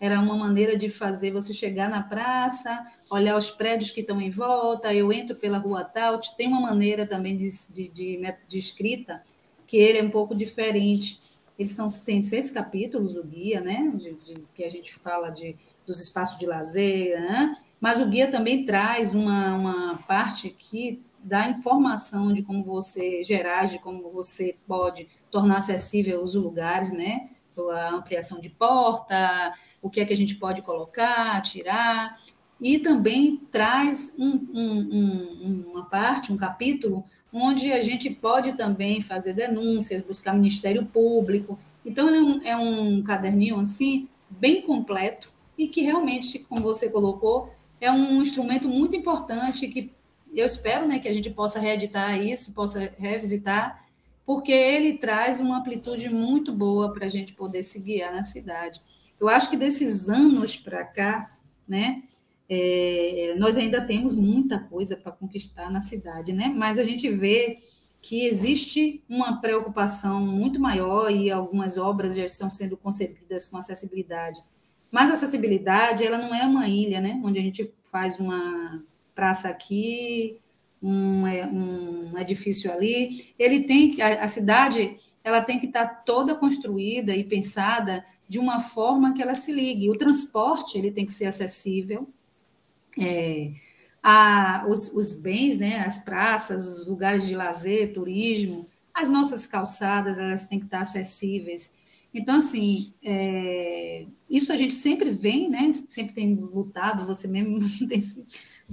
Era 0.00 0.20
uma 0.20 0.36
maneira 0.36 0.76
de 0.76 0.90
fazer 0.90 1.30
você 1.30 1.54
chegar 1.54 1.88
na 1.88 2.02
praça, 2.02 2.84
olhar 3.10 3.36
os 3.36 3.50
prédios 3.50 3.90
que 3.90 4.00
estão 4.00 4.20
em 4.20 4.30
volta, 4.30 4.92
eu 4.92 5.12
entro 5.12 5.34
pela 5.34 5.58
rua 5.58 5.84
tal, 5.84 6.20
tem 6.36 6.48
uma 6.48 6.60
maneira 6.60 7.06
também 7.06 7.36
de, 7.36 7.48
de, 7.70 7.88
de, 7.88 8.34
de 8.46 8.58
escrita 8.58 9.22
que 9.66 9.76
ele 9.76 9.98
é 9.98 10.02
um 10.02 10.10
pouco 10.10 10.34
diferente. 10.34 11.20
Eles 11.58 11.72
são, 11.72 11.88
tem 12.04 12.22
seis 12.22 12.50
capítulos, 12.50 13.16
o 13.16 13.24
guia, 13.24 13.60
né? 13.60 13.90
De, 13.94 14.12
de, 14.12 14.42
que 14.54 14.64
a 14.64 14.70
gente 14.70 14.94
fala 14.94 15.30
de, 15.30 15.56
dos 15.86 16.00
espaços 16.00 16.38
de 16.38 16.46
lazer, 16.46 17.20
né? 17.20 17.56
mas 17.80 18.00
o 18.00 18.06
guia 18.06 18.30
também 18.30 18.64
traz 18.64 19.14
uma, 19.14 19.54
uma 19.54 19.98
parte 20.06 20.50
que 20.50 21.02
da 21.22 21.48
informação 21.48 22.32
de 22.32 22.42
como 22.42 22.62
você 22.62 23.24
gerar, 23.24 23.66
de 23.66 23.78
como 23.80 24.10
você 24.10 24.56
pode 24.66 25.08
tornar 25.30 25.58
acessível 25.58 26.22
os 26.22 26.34
lugares, 26.34 26.92
né? 26.92 27.30
A 27.72 27.90
ampliação 27.90 28.40
de 28.40 28.48
porta, 28.48 29.54
o 29.80 29.88
que 29.88 30.00
é 30.00 30.04
que 30.04 30.12
a 30.12 30.16
gente 30.16 30.34
pode 30.34 30.62
colocar, 30.62 31.40
tirar, 31.42 32.18
e 32.60 32.78
também 32.78 33.36
traz 33.50 34.14
um, 34.18 34.30
um, 34.52 34.78
um, 34.92 35.64
uma 35.72 35.84
parte, 35.84 36.32
um 36.32 36.36
capítulo, 36.36 37.04
onde 37.32 37.72
a 37.72 37.82
gente 37.82 38.10
pode 38.10 38.52
também 38.54 39.00
fazer 39.02 39.34
denúncias, 39.34 40.02
buscar 40.02 40.34
Ministério 40.34 40.86
Público. 40.86 41.58
Então, 41.84 42.08
é 42.08 42.20
um, 42.20 42.42
é 42.42 42.56
um 42.56 43.02
caderninho 43.02 43.58
assim, 43.58 44.08
bem 44.30 44.62
completo, 44.62 45.30
e 45.56 45.68
que 45.68 45.82
realmente, 45.82 46.38
como 46.38 46.62
você 46.62 46.88
colocou, 46.88 47.52
é 47.80 47.90
um 47.90 48.20
instrumento 48.20 48.68
muito 48.68 48.96
importante 48.96 49.68
que 49.68 49.92
eu 50.34 50.44
espero 50.44 50.86
né, 50.86 50.98
que 50.98 51.08
a 51.08 51.12
gente 51.12 51.30
possa 51.30 51.58
reeditar 51.58 52.20
isso, 52.20 52.52
possa 52.52 52.92
revisitar, 52.98 53.85
porque 54.26 54.50
ele 54.50 54.98
traz 54.98 55.40
uma 55.40 55.58
amplitude 55.58 56.08
muito 56.08 56.52
boa 56.52 56.92
para 56.92 57.06
a 57.06 57.08
gente 57.08 57.32
poder 57.32 57.62
se 57.62 57.78
guiar 57.78 58.12
na 58.12 58.24
cidade. 58.24 58.80
Eu 59.20 59.28
acho 59.28 59.48
que 59.48 59.56
desses 59.56 60.10
anos 60.10 60.56
para 60.56 60.84
cá, 60.84 61.38
né, 61.66 62.02
é, 62.48 63.34
nós 63.38 63.56
ainda 63.56 63.80
temos 63.80 64.14
muita 64.14 64.58
coisa 64.58 64.96
para 64.96 65.12
conquistar 65.12 65.70
na 65.70 65.80
cidade, 65.80 66.32
né? 66.32 66.52
Mas 66.54 66.78
a 66.78 66.84
gente 66.84 67.08
vê 67.08 67.58
que 68.02 68.26
existe 68.26 69.02
uma 69.08 69.40
preocupação 69.40 70.20
muito 70.20 70.60
maior 70.60 71.10
e 71.10 71.30
algumas 71.30 71.76
obras 71.78 72.14
já 72.14 72.24
estão 72.24 72.50
sendo 72.50 72.76
concebidas 72.76 73.46
com 73.46 73.56
acessibilidade. 73.56 74.42
Mas 74.92 75.10
a 75.10 75.14
acessibilidade, 75.14 76.04
ela 76.04 76.18
não 76.18 76.34
é 76.34 76.44
uma 76.44 76.68
ilha, 76.68 77.00
né? 77.00 77.20
Onde 77.24 77.38
a 77.38 77.42
gente 77.42 77.72
faz 77.82 78.20
uma 78.20 78.82
praça 79.14 79.48
aqui, 79.48 80.38
um, 80.82 81.26
é, 81.26 81.46
um 81.46 82.18
edifício 82.18 82.72
ali. 82.72 83.32
Ele 83.38 83.60
tem 83.64 83.90
que 83.90 84.02
a, 84.02 84.24
a 84.24 84.28
cidade 84.28 84.98
ela 85.22 85.40
tem 85.40 85.58
que 85.58 85.66
estar 85.66 85.86
toda 86.04 86.36
construída 86.36 87.14
e 87.14 87.24
pensada 87.24 88.04
de 88.28 88.38
uma 88.38 88.60
forma 88.60 89.12
que 89.12 89.22
ela 89.22 89.34
se 89.34 89.52
ligue. 89.52 89.90
O 89.90 89.96
transporte 89.96 90.78
ele 90.78 90.92
tem 90.92 91.04
que 91.04 91.12
ser 91.12 91.26
acessível. 91.26 92.08
É, 92.98 93.52
a, 94.02 94.64
os, 94.68 94.92
os 94.92 95.12
bens, 95.12 95.58
né, 95.58 95.80
as 95.80 95.98
praças, 95.98 96.66
os 96.66 96.86
lugares 96.86 97.26
de 97.26 97.34
lazer, 97.34 97.92
turismo, 97.92 98.68
as 98.94 99.10
nossas 99.10 99.46
calçadas, 99.46 100.16
elas 100.16 100.46
têm 100.46 100.60
que 100.60 100.66
estar 100.66 100.80
acessíveis. 100.80 101.72
Então, 102.14 102.36
assim, 102.36 102.94
é, 103.04 104.06
isso 104.30 104.52
a 104.52 104.56
gente 104.56 104.74
sempre 104.74 105.10
vem, 105.10 105.50
né? 105.50 105.70
Sempre 105.88 106.14
tem 106.14 106.34
lutado, 106.34 107.04
você 107.04 107.28
mesmo 107.28 107.58
tem 107.88 108.00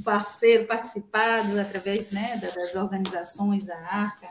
parceiro 0.02 0.68
participado 0.68 1.60
através 1.60 2.10
né, 2.12 2.38
das 2.38 2.76
organizações 2.76 3.66
da 3.66 3.78
ARCA. 3.78 4.30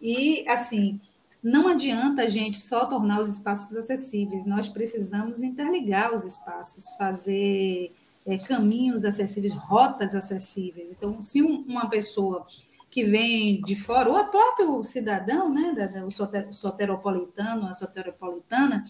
E, 0.00 0.46
assim, 0.48 1.00
não 1.42 1.68
adianta 1.68 2.22
a 2.22 2.28
gente 2.28 2.58
só 2.58 2.86
tornar 2.86 3.20
os 3.20 3.28
espaços 3.28 3.76
acessíveis, 3.76 4.46
nós 4.46 4.68
precisamos 4.68 5.42
interligar 5.42 6.12
os 6.12 6.24
espaços, 6.24 6.90
fazer 6.96 7.92
é, 8.26 8.38
caminhos 8.38 9.04
acessíveis, 9.04 9.52
rotas 9.52 10.14
acessíveis. 10.14 10.92
Então, 10.92 11.20
se 11.20 11.42
um, 11.42 11.62
uma 11.62 11.88
pessoa 11.88 12.46
que 12.90 13.04
vem 13.04 13.60
de 13.62 13.74
fora, 13.74 14.10
ou 14.10 14.18
o 14.18 14.28
próprio 14.28 14.84
cidadão, 14.84 15.52
né, 15.52 15.72
da, 15.74 15.86
da, 15.86 16.04
o 16.04 16.52
soteropolitano, 16.52 17.66
a 17.66 17.74
soteropolitana, 17.74 18.84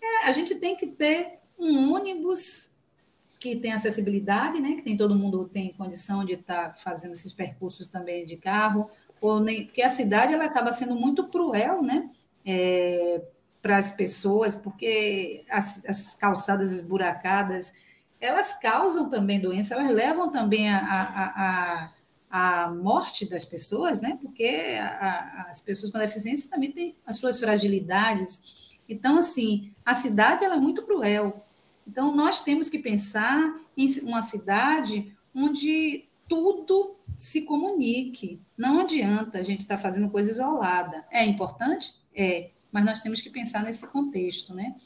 é, 0.00 0.28
a 0.28 0.32
gente 0.32 0.54
tem 0.56 0.76
que 0.76 0.86
ter 0.86 1.38
um 1.58 1.92
ônibus 1.94 2.69
que 3.40 3.56
tem 3.56 3.72
acessibilidade, 3.72 4.60
né, 4.60 4.74
que 4.74 4.82
tem 4.82 4.96
todo 4.96 5.16
mundo 5.16 5.48
tem 5.48 5.72
condição 5.72 6.24
de 6.24 6.34
estar 6.34 6.68
tá 6.68 6.74
fazendo 6.76 7.12
esses 7.12 7.32
percursos 7.32 7.88
também 7.88 8.24
de 8.24 8.36
carro, 8.36 8.90
ou 9.20 9.40
nem, 9.40 9.64
porque 9.64 9.82
a 9.82 9.90
cidade 9.90 10.32
ela 10.34 10.44
acaba 10.44 10.72
sendo 10.72 10.94
muito 10.94 11.26
cruel, 11.28 11.82
né, 11.82 12.10
é, 12.46 13.22
para 13.62 13.78
as 13.78 13.92
pessoas, 13.92 14.54
porque 14.54 15.44
as, 15.50 15.82
as 15.86 16.14
calçadas 16.16 16.70
esburacadas, 16.70 17.72
elas 18.20 18.54
causam 18.54 19.08
também 19.08 19.40
doença, 19.40 19.74
elas 19.74 19.90
levam 19.90 20.30
também 20.30 20.70
a, 20.70 20.78
a, 20.78 21.24
a 21.86 21.90
a 22.30 22.70
morte 22.70 23.28
das 23.28 23.44
pessoas, 23.44 24.00
né? 24.00 24.16
Porque 24.22 24.78
a, 24.80 25.46
as 25.50 25.60
pessoas 25.60 25.90
com 25.90 25.98
deficiência 25.98 26.48
também 26.48 26.70
têm 26.70 26.94
as 27.04 27.16
suas 27.16 27.40
fragilidades. 27.40 28.78
Então, 28.88 29.18
assim, 29.18 29.72
a 29.84 29.94
cidade 29.94 30.44
ela 30.44 30.54
é 30.54 30.60
muito 30.60 30.84
cruel. 30.84 31.44
Então, 31.90 32.14
nós 32.14 32.40
temos 32.40 32.68
que 32.68 32.78
pensar 32.78 33.52
em 33.76 33.88
uma 34.02 34.22
cidade 34.22 35.12
onde 35.34 36.08
tudo 36.28 36.96
se 37.18 37.42
comunique. 37.42 38.40
Não 38.56 38.78
adianta 38.78 39.38
a 39.38 39.42
gente 39.42 39.60
estar 39.60 39.74
tá 39.74 39.82
fazendo 39.82 40.08
coisa 40.08 40.30
isolada. 40.30 41.04
É 41.10 41.26
importante? 41.26 41.94
É, 42.14 42.50
mas 42.70 42.84
nós 42.84 43.02
temos 43.02 43.20
que 43.20 43.28
pensar 43.28 43.64
nesse 43.64 43.88
contexto, 43.88 44.54
né? 44.54 44.76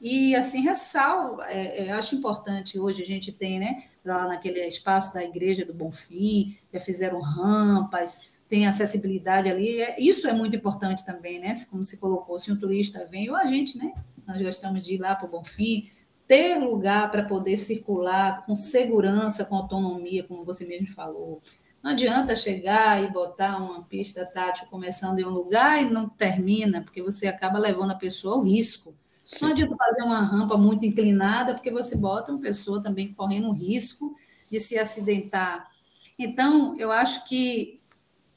E, 0.00 0.36
assim, 0.36 0.60
ressalvo, 0.60 1.42
é, 1.42 1.86
é, 1.86 1.92
acho 1.92 2.14
importante 2.14 2.78
hoje 2.78 3.02
a 3.02 3.06
gente 3.06 3.32
tem, 3.32 3.58
né, 3.58 3.84
lá 4.04 4.28
naquele 4.28 4.60
espaço 4.64 5.12
da 5.14 5.24
Igreja 5.24 5.64
do 5.64 5.74
Bonfim, 5.74 6.56
já 6.72 6.78
fizeram 6.78 7.20
rampas, 7.20 8.28
tem 8.48 8.66
acessibilidade 8.66 9.48
ali, 9.48 9.80
é, 9.80 9.98
isso 9.98 10.28
é 10.28 10.32
muito 10.32 10.54
importante 10.54 11.06
também, 11.06 11.38
né, 11.38 11.54
como 11.70 11.82
se 11.82 11.96
colocou, 11.96 12.38
se 12.38 12.52
um 12.52 12.58
turista 12.58 13.06
vem, 13.06 13.30
ou 13.30 13.36
a 13.36 13.46
gente, 13.46 13.78
né, 13.78 13.94
nós 14.26 14.42
gostamos 14.42 14.82
de 14.82 14.94
ir 14.94 14.98
lá 14.98 15.14
para 15.14 15.26
o 15.26 15.30
Bonfim, 15.30 15.88
ter 16.26 16.58
lugar 16.58 17.10
para 17.10 17.24
poder 17.24 17.56
circular 17.56 18.44
com 18.46 18.56
segurança, 18.56 19.44
com 19.44 19.56
autonomia, 19.56 20.24
como 20.24 20.44
você 20.44 20.64
mesmo 20.66 20.88
falou. 20.88 21.42
Não 21.82 21.90
adianta 21.90 22.34
chegar 22.34 23.02
e 23.04 23.12
botar 23.12 23.58
uma 23.58 23.82
pista 23.82 24.24
tátil 24.24 24.66
começando 24.68 25.18
em 25.18 25.24
um 25.24 25.30
lugar 25.30 25.82
e 25.82 25.90
não 25.90 26.08
termina, 26.08 26.82
porque 26.82 27.02
você 27.02 27.26
acaba 27.26 27.58
levando 27.58 27.90
a 27.90 27.96
pessoa 27.96 28.36
ao 28.36 28.42
risco. 28.42 28.94
Sim. 29.22 29.44
Não 29.44 29.52
adianta 29.52 29.76
fazer 29.76 30.02
uma 30.02 30.22
rampa 30.22 30.56
muito 30.56 30.86
inclinada, 30.86 31.52
porque 31.52 31.70
você 31.70 31.96
bota 31.96 32.32
uma 32.32 32.40
pessoa 32.40 32.80
também 32.80 33.12
correndo 33.12 33.52
risco 33.52 34.16
de 34.50 34.58
se 34.58 34.78
acidentar. 34.78 35.70
Então, 36.18 36.74
eu 36.78 36.90
acho 36.90 37.26
que 37.26 37.80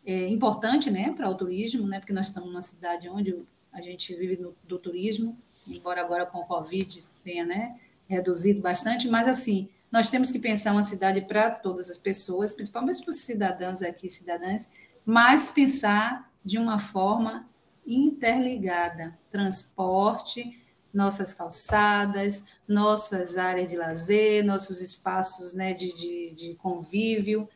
é 0.05 0.27
importante 0.27 0.91
né, 0.91 1.13
para 1.13 1.29
o 1.29 1.35
turismo, 1.35 1.87
né, 1.87 1.99
porque 1.99 2.13
nós 2.13 2.27
estamos 2.27 2.49
numa 2.49 2.61
cidade 2.61 3.07
onde 3.07 3.35
a 3.71 3.81
gente 3.81 4.13
vive 4.15 4.37
no, 4.41 4.55
do 4.63 4.79
turismo, 4.79 5.37
embora 5.65 6.01
agora 6.01 6.25
com 6.25 6.39
o 6.39 6.45
Covid 6.45 7.05
tenha 7.27 7.45
né, 7.45 7.75
reduzido 8.07 8.61
bastante, 8.61 9.09
mas 9.09 9.27
assim, 9.27 9.69
nós 9.91 10.09
temos 10.09 10.31
que 10.31 10.39
pensar 10.39 10.71
uma 10.71 10.83
cidade 10.83 11.19
para 11.21 11.51
todas 11.51 11.89
as 11.89 11.97
pessoas, 11.97 12.53
principalmente 12.53 13.01
para 13.01 13.09
os 13.09 13.17
cidadãos 13.17 13.81
aqui, 13.81 14.09
cidadãs, 14.09 14.69
mas 15.05 15.49
pensar 15.49 16.31
de 16.43 16.57
uma 16.57 16.79
forma 16.79 17.49
interligada, 17.85 19.17
transporte, 19.29 20.63
nossas 20.93 21.33
calçadas, 21.33 22.45
nossas 22.65 23.37
áreas 23.37 23.67
de 23.67 23.75
lazer, 23.75 24.43
nossos 24.45 24.81
espaços 24.81 25.53
né, 25.53 25.73
de, 25.73 25.93
de, 25.93 26.33
de 26.33 26.55
convívio, 26.55 27.49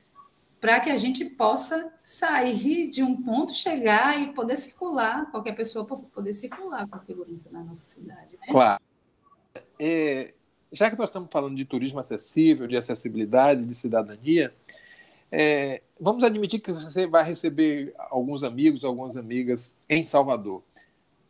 para 0.60 0.82
que 0.82 0.90
a 0.90 0.98
gente 0.98 1.24
possa 1.26 1.92
sair 2.04 2.90
de 2.90 3.02
um 3.02 3.22
ponto, 3.22 3.54
chegar 3.54 4.20
e 4.22 4.34
poder 4.34 4.58
circular, 4.58 5.32
qualquer 5.32 5.54
pessoa 5.54 5.86
possa 5.86 6.08
poder 6.08 6.34
circular 6.34 6.88
com 6.88 7.00
segurança 7.00 7.50
na 7.50 7.64
nossa 7.64 7.82
cidade. 7.82 8.38
Né? 8.38 8.48
Claro. 8.50 8.91
É, 9.84 10.36
já 10.72 10.92
que 10.92 10.96
nós 10.96 11.10
estamos 11.10 11.28
falando 11.32 11.56
de 11.56 11.66
turismo 11.66 12.00
acessível, 12.00 12.68
de 12.68 12.78
acessibilidade, 12.78 13.66
de 13.66 13.74
cidadania, 13.74 14.54
é, 15.32 15.82
vamos 16.00 16.24
admitir 16.24 16.60
que 16.60 16.72
você 16.72 17.08
vai 17.08 17.24
receber 17.24 17.92
alguns 17.98 18.44
amigos, 18.44 18.86
algumas 18.86 19.18
amigas 19.18 19.80
em 19.90 20.04
Salvador. 20.04 20.62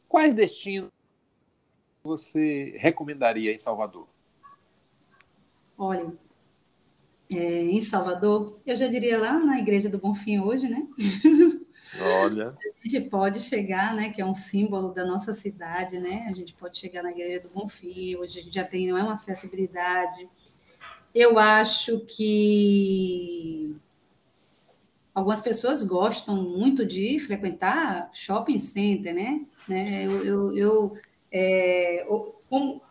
Quais 0.10 0.34
destinos 0.34 0.92
você 2.04 2.76
recomendaria 2.78 3.54
em 3.54 3.60
Salvador? 3.60 4.06
Olha, 5.78 6.14
é, 7.30 7.64
em 7.64 7.80
Salvador, 7.80 8.54
eu 8.68 8.76
já 8.76 8.88
diria 8.88 9.18
lá 9.18 9.40
na 9.40 9.60
Igreja 9.60 9.88
do 9.88 9.98
Bonfim 9.98 10.40
hoje, 10.40 10.68
né? 10.68 10.86
Olha. 12.00 12.56
A 12.58 12.88
gente 12.88 13.10
pode 13.10 13.42
chegar, 13.42 13.94
né? 13.94 14.10
Que 14.10 14.22
é 14.22 14.26
um 14.26 14.34
símbolo 14.34 14.94
da 14.94 15.06
nossa 15.06 15.34
cidade, 15.34 16.00
né? 16.00 16.28
A 16.30 16.34
gente 16.34 16.54
pode 16.54 16.78
chegar 16.78 17.04
na 17.04 17.12
Igreja 17.12 17.42
do 17.42 17.50
Bonfim, 17.50 18.16
hoje 18.16 18.40
a 18.40 18.44
gente 18.44 18.54
já 18.54 18.64
tem 18.64 18.90
é 18.90 18.94
uma 18.94 19.14
acessibilidade. 19.14 20.28
Eu 21.14 21.38
acho 21.38 22.00
que 22.06 23.76
algumas 25.14 25.42
pessoas 25.42 25.84
gostam 25.84 26.42
muito 26.42 26.86
de 26.86 27.20
frequentar 27.20 28.10
shopping 28.14 28.60
center, 28.60 29.14
né? 29.14 29.46
né? 29.68 30.06
Eu, 30.06 30.26
eu, 30.26 30.58
eu 30.58 30.94
é, 31.32 32.06
como 32.50 32.82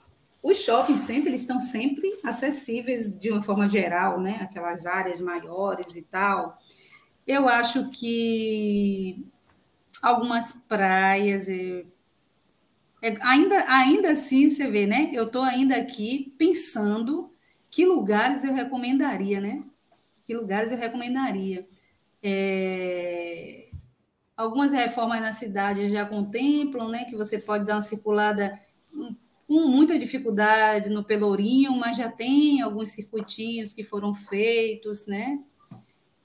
os 0.42 0.58
shopping 0.58 0.96
centers 0.96 1.26
eles 1.26 1.40
estão 1.42 1.60
sempre 1.60 2.18
acessíveis 2.24 3.16
de 3.16 3.30
uma 3.30 3.42
forma 3.42 3.68
geral, 3.68 4.20
né? 4.20 4.38
Aquelas 4.42 4.86
áreas 4.86 5.20
maiores 5.20 5.96
e 5.96 6.02
tal. 6.02 6.58
Eu 7.30 7.48
acho 7.48 7.88
que 7.92 9.24
algumas 10.02 10.52
praias 10.52 11.48
é, 11.48 11.84
ainda 13.20 13.64
ainda 13.68 14.10
assim 14.10 14.50
você 14.50 14.68
vê, 14.68 14.84
né? 14.84 15.10
Eu 15.12 15.26
estou 15.26 15.42
ainda 15.42 15.76
aqui 15.76 16.34
pensando 16.36 17.32
que 17.70 17.86
lugares 17.86 18.42
eu 18.42 18.52
recomendaria, 18.52 19.40
né? 19.40 19.62
Que 20.24 20.34
lugares 20.34 20.72
eu 20.72 20.78
recomendaria. 20.78 21.68
É, 22.20 23.68
algumas 24.36 24.72
reformas 24.72 25.20
na 25.20 25.32
cidade 25.32 25.86
já 25.86 26.04
contemplam 26.04 26.88
né, 26.88 27.04
que 27.04 27.14
você 27.14 27.38
pode 27.38 27.64
dar 27.64 27.76
uma 27.76 27.82
circulada 27.82 28.60
com 29.46 29.68
muita 29.68 29.96
dificuldade 29.96 30.90
no 30.90 31.04
Pelourinho, 31.04 31.76
mas 31.76 31.96
já 31.96 32.10
tem 32.10 32.60
alguns 32.60 32.88
circuitinhos 32.90 33.72
que 33.72 33.84
foram 33.84 34.12
feitos, 34.12 35.06
né? 35.06 35.38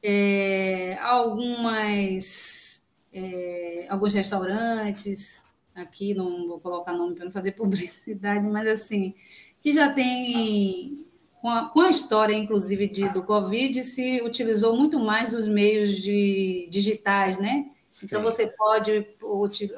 É, 0.08 1.00
algumas, 1.02 2.88
é, 3.12 3.88
alguns 3.90 4.14
restaurantes, 4.14 5.48
aqui 5.74 6.14
não 6.14 6.48
vou 6.48 6.60
colocar 6.60 6.94
nome 6.94 7.16
para 7.16 7.26
não 7.26 7.32
fazer 7.32 7.54
publicidade, 7.58 8.46
mas 8.46 8.68
assim, 8.68 9.16
que 9.60 9.74
já 9.74 9.92
tem 9.92 11.08
com 11.42 11.50
a, 11.50 11.70
com 11.70 11.82
a 11.82 11.90
história, 11.90 12.36
inclusive, 12.36 12.88
de, 12.88 13.10
do 13.10 13.24
Covid, 13.24 13.84
se 13.84 14.22
utilizou 14.22 14.78
muito 14.78 15.00
mais 15.00 15.34
os 15.34 15.48
meios 15.48 15.92
de, 15.92 16.68
digitais, 16.70 17.40
né? 17.40 17.72
Sim. 17.90 18.06
Então, 18.06 18.22
você 18.22 18.46
pode 18.46 19.08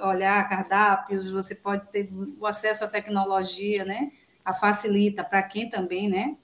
olhar 0.02 0.50
cardápios, 0.50 1.30
você 1.30 1.56
pode 1.56 1.90
ter 1.90 2.10
o 2.38 2.46
acesso 2.46 2.84
à 2.84 2.88
tecnologia, 2.88 3.86
né? 3.86 4.12
A 4.44 4.54
facilita 4.54 5.24
para 5.24 5.42
quem 5.42 5.70
também, 5.70 6.10
né? 6.10 6.36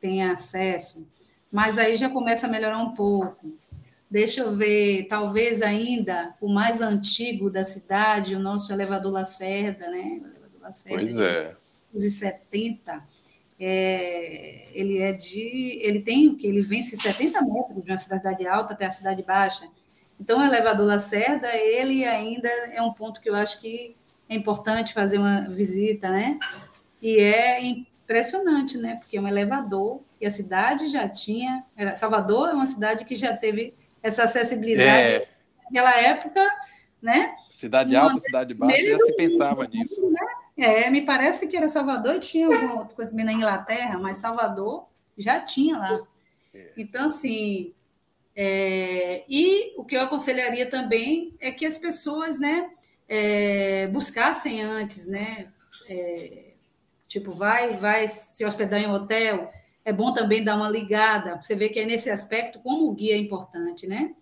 Tem 0.00 0.24
acesso. 0.24 1.06
Mas 1.50 1.78
aí 1.78 1.96
já 1.96 2.08
começa 2.08 2.46
a 2.46 2.50
melhorar 2.50 2.78
um 2.78 2.94
pouco. 2.94 3.58
Deixa 4.10 4.40
eu 4.40 4.56
ver, 4.56 5.06
talvez 5.08 5.62
ainda 5.62 6.34
o 6.40 6.48
mais 6.48 6.80
antigo 6.80 7.50
da 7.50 7.62
cidade, 7.62 8.34
o 8.34 8.40
nosso 8.40 8.72
elevador 8.72 9.12
Lacerda, 9.12 9.88
né? 9.90 10.20
O 10.22 10.26
elevador 10.26 10.60
Lacerda, 10.60 10.98
pois 10.98 11.16
é. 11.16 11.54
Dos 11.92 12.12
70 12.14 13.02
é, 13.58 14.68
ele 14.72 14.98
é 14.98 15.12
de. 15.12 15.78
Ele 15.82 16.00
tem 16.00 16.34
que 16.34 16.46
ele 16.46 16.62
vence 16.62 16.96
70 16.96 17.42
metros 17.42 17.84
de 17.84 17.90
uma 17.90 17.96
cidade 17.98 18.46
alta 18.46 18.72
até 18.72 18.86
a 18.86 18.90
cidade 18.90 19.22
baixa. 19.22 19.68
Então, 20.18 20.38
o 20.38 20.42
elevador 20.42 20.86
Lacerda, 20.86 21.54
ele 21.54 22.04
ainda 22.04 22.48
é 22.48 22.80
um 22.82 22.92
ponto 22.92 23.20
que 23.20 23.28
eu 23.28 23.34
acho 23.34 23.60
que 23.60 23.94
é 24.28 24.34
importante 24.34 24.94
fazer 24.94 25.18
uma 25.18 25.48
visita, 25.50 26.10
né? 26.10 26.38
E 27.02 27.18
é 27.18 27.60
impressionante, 28.10 28.76
né? 28.76 28.96
Porque 28.96 29.16
é 29.16 29.20
um 29.20 29.28
elevador 29.28 30.00
e 30.20 30.26
a 30.26 30.30
cidade 30.30 30.88
já 30.88 31.08
tinha. 31.08 31.64
Salvador 31.94 32.48
é 32.48 32.52
uma 32.52 32.66
cidade 32.66 33.04
que 33.04 33.14
já 33.14 33.36
teve 33.36 33.72
essa 34.02 34.24
acessibilidade 34.24 35.12
é. 35.12 35.28
naquela 35.64 35.96
época, 35.96 36.44
né? 37.00 37.36
Cidade 37.52 37.94
alta, 37.94 38.18
cidade 38.18 38.52
baixa, 38.52 38.82
já 38.82 38.98
se 38.98 39.12
pensava 39.14 39.62
mundo, 39.62 39.74
nisso. 39.74 40.10
Né? 40.10 40.20
É, 40.58 40.90
me 40.90 41.02
parece 41.02 41.46
que 41.46 41.56
era 41.56 41.68
Salvador 41.68 42.16
e 42.16 42.20
tinha 42.20 42.46
alguma 42.48 42.80
outra 42.80 42.96
coisa 42.96 43.14
na 43.14 43.32
Inglaterra, 43.32 43.96
mas 43.96 44.18
Salvador 44.18 44.86
já 45.16 45.40
tinha 45.40 45.78
lá. 45.78 46.00
É. 46.52 46.72
Então, 46.76 47.06
assim, 47.06 47.72
é, 48.34 49.22
e 49.28 49.72
o 49.76 49.84
que 49.84 49.96
eu 49.96 50.02
aconselharia 50.02 50.68
também 50.68 51.32
é 51.38 51.52
que 51.52 51.64
as 51.64 51.78
pessoas, 51.78 52.38
né, 52.40 52.70
é, 53.08 53.86
buscassem 53.86 54.62
antes, 54.62 55.06
né, 55.06 55.48
é, 55.88 56.49
tipo, 57.10 57.32
vai, 57.32 57.76
vai 57.76 58.06
se 58.06 58.44
hospedar 58.44 58.80
em 58.80 58.86
um 58.86 58.92
hotel, 58.92 59.52
é 59.84 59.92
bom 59.92 60.12
também 60.12 60.44
dar 60.44 60.54
uma 60.54 60.70
ligada, 60.70 61.42
você 61.42 61.56
vê 61.56 61.68
que 61.68 61.80
é 61.80 61.84
nesse 61.84 62.08
aspecto 62.08 62.60
como 62.60 62.88
o 62.88 62.94
guia 62.94 63.14
é 63.14 63.18
importante, 63.18 63.88
né? 63.88 64.14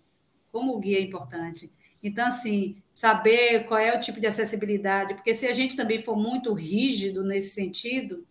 Como 0.51 0.75
o 0.75 0.79
guia 0.79 0.97
é 0.97 1.01
importante. 1.01 1.71
Então, 2.01 2.25
assim, 2.25 2.81
saber 2.91 3.65
qual 3.67 3.79
é 3.79 3.95
o 3.95 3.99
tipo 3.99 4.19
de 4.19 4.25
acessibilidade, 4.25 5.13
porque 5.13 5.35
se 5.35 5.45
a 5.45 5.53
gente 5.53 5.75
também 5.75 6.01
for 6.01 6.15
muito 6.15 6.51
rígido 6.51 7.23
nesse 7.23 7.51
sentido, 7.51 8.25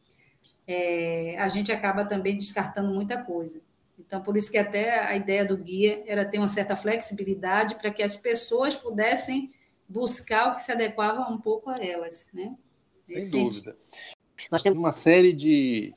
é, 0.67 1.37
a 1.39 1.47
gente 1.47 1.71
acaba 1.71 2.05
também 2.05 2.37
descartando 2.37 2.93
muita 2.93 3.23
coisa. 3.23 3.63
Então, 3.97 4.21
por 4.21 4.37
isso 4.37 4.51
que 4.51 4.59
até 4.59 4.99
a 4.99 5.15
ideia 5.17 5.45
do 5.45 5.57
guia 5.57 6.03
era 6.05 6.29
ter 6.29 6.39
uma 6.39 6.49
certa 6.49 6.75
flexibilidade 6.75 7.77
para 7.77 7.93
que 7.93 8.03
as 8.03 8.17
pessoas 8.17 8.75
pudessem 8.75 9.53
buscar 9.89 10.49
o 10.49 10.55
que 10.55 10.63
se 10.63 10.73
adequava 10.73 11.33
um 11.33 11.39
pouco 11.39 11.71
a 11.71 11.79
elas, 11.79 12.31
né? 12.35 12.57
Sem 13.05 13.31
dúvida. 13.31 13.77
Nós 14.51 14.63
temos 14.63 14.79
uma 14.79 14.93
série 14.93 15.33
de 15.33 15.95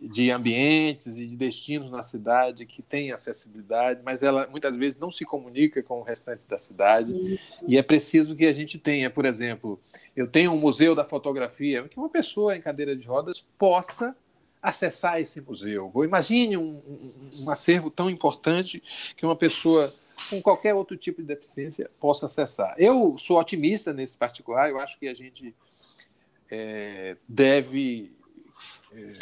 de 0.00 0.30
ambientes 0.30 1.18
e 1.18 1.26
de 1.26 1.36
destinos 1.36 1.90
na 1.90 2.02
cidade 2.02 2.64
que 2.64 2.80
tem 2.80 3.12
acessibilidade, 3.12 4.00
mas 4.02 4.22
ela 4.22 4.46
muitas 4.46 4.74
vezes 4.74 4.98
não 4.98 5.10
se 5.10 5.26
comunica 5.26 5.82
com 5.82 6.00
o 6.00 6.02
restante 6.02 6.46
da 6.48 6.56
cidade. 6.56 7.12
Isso. 7.34 7.64
E 7.68 7.76
é 7.76 7.82
preciso 7.82 8.34
que 8.34 8.46
a 8.46 8.52
gente 8.52 8.78
tenha, 8.78 9.10
por 9.10 9.26
exemplo, 9.26 9.78
eu 10.16 10.26
tenho 10.26 10.52
um 10.52 10.56
museu 10.56 10.94
da 10.94 11.04
fotografia, 11.04 11.86
que 11.86 11.98
uma 11.98 12.08
pessoa 12.08 12.56
em 12.56 12.62
cadeira 12.62 12.96
de 12.96 13.06
rodas 13.06 13.44
possa 13.58 14.16
acessar 14.62 15.20
esse 15.20 15.40
museu. 15.40 15.92
Imagine 16.02 16.56
um, 16.56 16.76
um, 16.76 17.42
um 17.42 17.50
acervo 17.50 17.90
tão 17.90 18.08
importante 18.08 18.82
que 19.16 19.26
uma 19.26 19.36
pessoa 19.36 19.94
com 20.30 20.40
qualquer 20.40 20.74
outro 20.74 20.96
tipo 20.96 21.20
de 21.20 21.28
deficiência 21.28 21.90
possa 21.98 22.26
acessar. 22.26 22.74
Eu 22.78 23.16
sou 23.18 23.38
otimista 23.38 23.92
nesse 23.92 24.16
particular, 24.16 24.68
eu 24.68 24.78
acho 24.78 24.98
que 24.98 25.08
a 25.08 25.14
gente 25.14 25.54
é, 26.50 27.16
deve 27.28 28.12
é, 28.92 29.12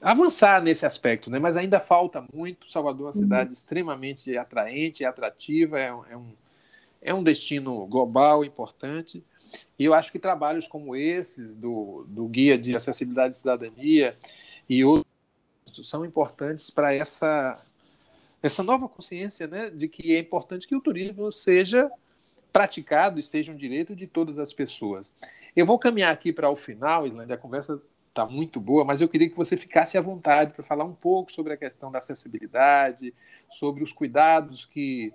avançar 0.00 0.62
nesse 0.62 0.84
aspecto, 0.84 1.30
né? 1.30 1.38
mas 1.38 1.56
ainda 1.56 1.80
falta 1.80 2.26
muito. 2.32 2.70
Salvador 2.70 3.00
é 3.00 3.04
uma 3.04 3.06
uhum. 3.08 3.12
cidade 3.12 3.48
uhum. 3.48 3.52
extremamente 3.52 4.36
atraente, 4.36 5.04
atrativa, 5.04 5.78
é 5.78 5.92
um, 5.92 6.06
é, 6.06 6.16
um, 6.16 6.32
é 7.00 7.14
um 7.14 7.22
destino 7.22 7.86
global 7.86 8.44
importante. 8.44 9.24
E 9.78 9.84
eu 9.84 9.94
acho 9.94 10.12
que 10.12 10.18
trabalhos 10.18 10.66
como 10.66 10.94
esses, 10.94 11.56
do, 11.56 12.04
do 12.08 12.26
Guia 12.26 12.58
de 12.58 12.76
Acessibilidade 12.76 13.34
e 13.34 13.38
Cidadania 13.38 14.16
e 14.68 14.84
outros, 14.84 15.06
são 15.82 16.04
importantes 16.04 16.70
para 16.70 16.92
essa, 16.92 17.60
essa 18.42 18.62
nova 18.62 18.88
consciência 18.88 19.46
né, 19.46 19.70
de 19.70 19.88
que 19.88 20.14
é 20.14 20.18
importante 20.18 20.68
que 20.68 20.76
o 20.76 20.80
turismo 20.80 21.32
seja 21.32 21.90
praticado 22.52 23.18
e 23.18 23.22
seja 23.22 23.52
um 23.52 23.56
direito 23.56 23.96
de 23.96 24.06
todas 24.06 24.38
as 24.38 24.52
pessoas. 24.52 25.10
Eu 25.56 25.64
vou 25.64 25.78
caminhar 25.78 26.12
aqui 26.12 26.32
para 26.32 26.50
o 26.50 26.56
final, 26.56 27.06
Islândia, 27.06 27.34
a 27.34 27.38
conversa 27.38 27.80
está 28.08 28.26
muito 28.26 28.60
boa, 28.60 28.84
mas 28.84 29.00
eu 29.00 29.08
queria 29.08 29.28
que 29.28 29.36
você 29.36 29.56
ficasse 29.56 29.98
à 29.98 30.00
vontade 30.00 30.52
para 30.52 30.62
falar 30.62 30.84
um 30.84 30.94
pouco 30.94 31.32
sobre 31.32 31.52
a 31.52 31.56
questão 31.56 31.90
da 31.90 31.98
acessibilidade, 31.98 33.12
sobre 33.50 33.82
os 33.82 33.92
cuidados 33.92 34.64
que 34.64 35.12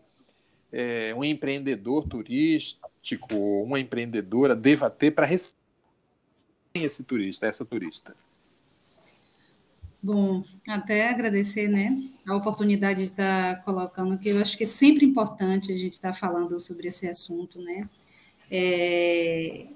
é, 0.72 1.14
um 1.16 1.24
empreendedor 1.24 2.08
turístico, 2.08 3.36
uma 3.64 3.80
empreendedora 3.80 4.56
deva 4.56 4.90
ter 4.90 5.12
para 5.12 5.26
receber 5.26 5.58
esse 6.74 7.04
turista, 7.04 7.48
essa 7.48 7.66
turista. 7.66 8.16
Bom, 10.02 10.44
até 10.68 11.10
agradecer, 11.10 11.68
né, 11.68 11.98
a 12.26 12.36
oportunidade 12.36 13.00
de 13.00 13.12
estar 13.12 13.64
colocando, 13.64 14.18
que 14.18 14.30
eu 14.30 14.42
acho 14.42 14.58
que 14.58 14.64
é 14.64 14.68
sempre 14.68 15.06
importante 15.06 15.74
a 15.74 15.78
gente 15.78 15.94
estar 15.94 16.14
falando 16.14 16.58
sobre 16.60 16.88
esse 16.88 17.08
assunto, 17.08 17.62
né. 17.62 17.90
É, 18.50 19.68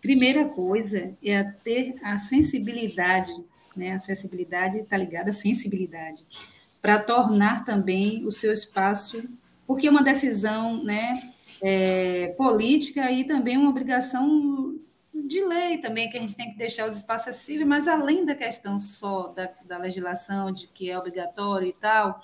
primeira 0.00 0.44
coisa 0.46 1.12
é 1.22 1.42
ter 1.42 1.96
a 2.02 2.18
sensibilidade, 2.18 3.32
né, 3.76 3.92
acessibilidade 3.92 4.78
está 4.78 4.96
ligada 4.96 5.30
à 5.30 5.32
sensibilidade, 5.32 6.24
para 6.80 6.98
tornar 6.98 7.64
também 7.64 8.24
o 8.24 8.30
seu 8.30 8.52
espaço, 8.52 9.22
porque 9.66 9.86
é 9.86 9.90
uma 9.90 10.02
decisão, 10.02 10.82
né, 10.82 11.30
é, 11.62 12.28
política 12.38 13.10
e 13.10 13.24
também 13.24 13.56
uma 13.56 13.70
obrigação 13.70 14.78
de 15.12 15.44
lei 15.44 15.78
também, 15.78 16.08
que 16.10 16.16
a 16.16 16.20
gente 16.20 16.36
tem 16.36 16.50
que 16.50 16.58
deixar 16.58 16.88
os 16.88 16.96
espaços 16.96 17.28
acessíveis, 17.28 17.68
mas 17.68 17.86
além 17.86 18.24
da 18.24 18.34
questão 18.34 18.78
só 18.78 19.28
da, 19.28 19.50
da 19.64 19.78
legislação, 19.78 20.50
de 20.50 20.66
que 20.68 20.90
é 20.90 20.98
obrigatório 20.98 21.68
e 21.68 21.72
tal, 21.72 22.20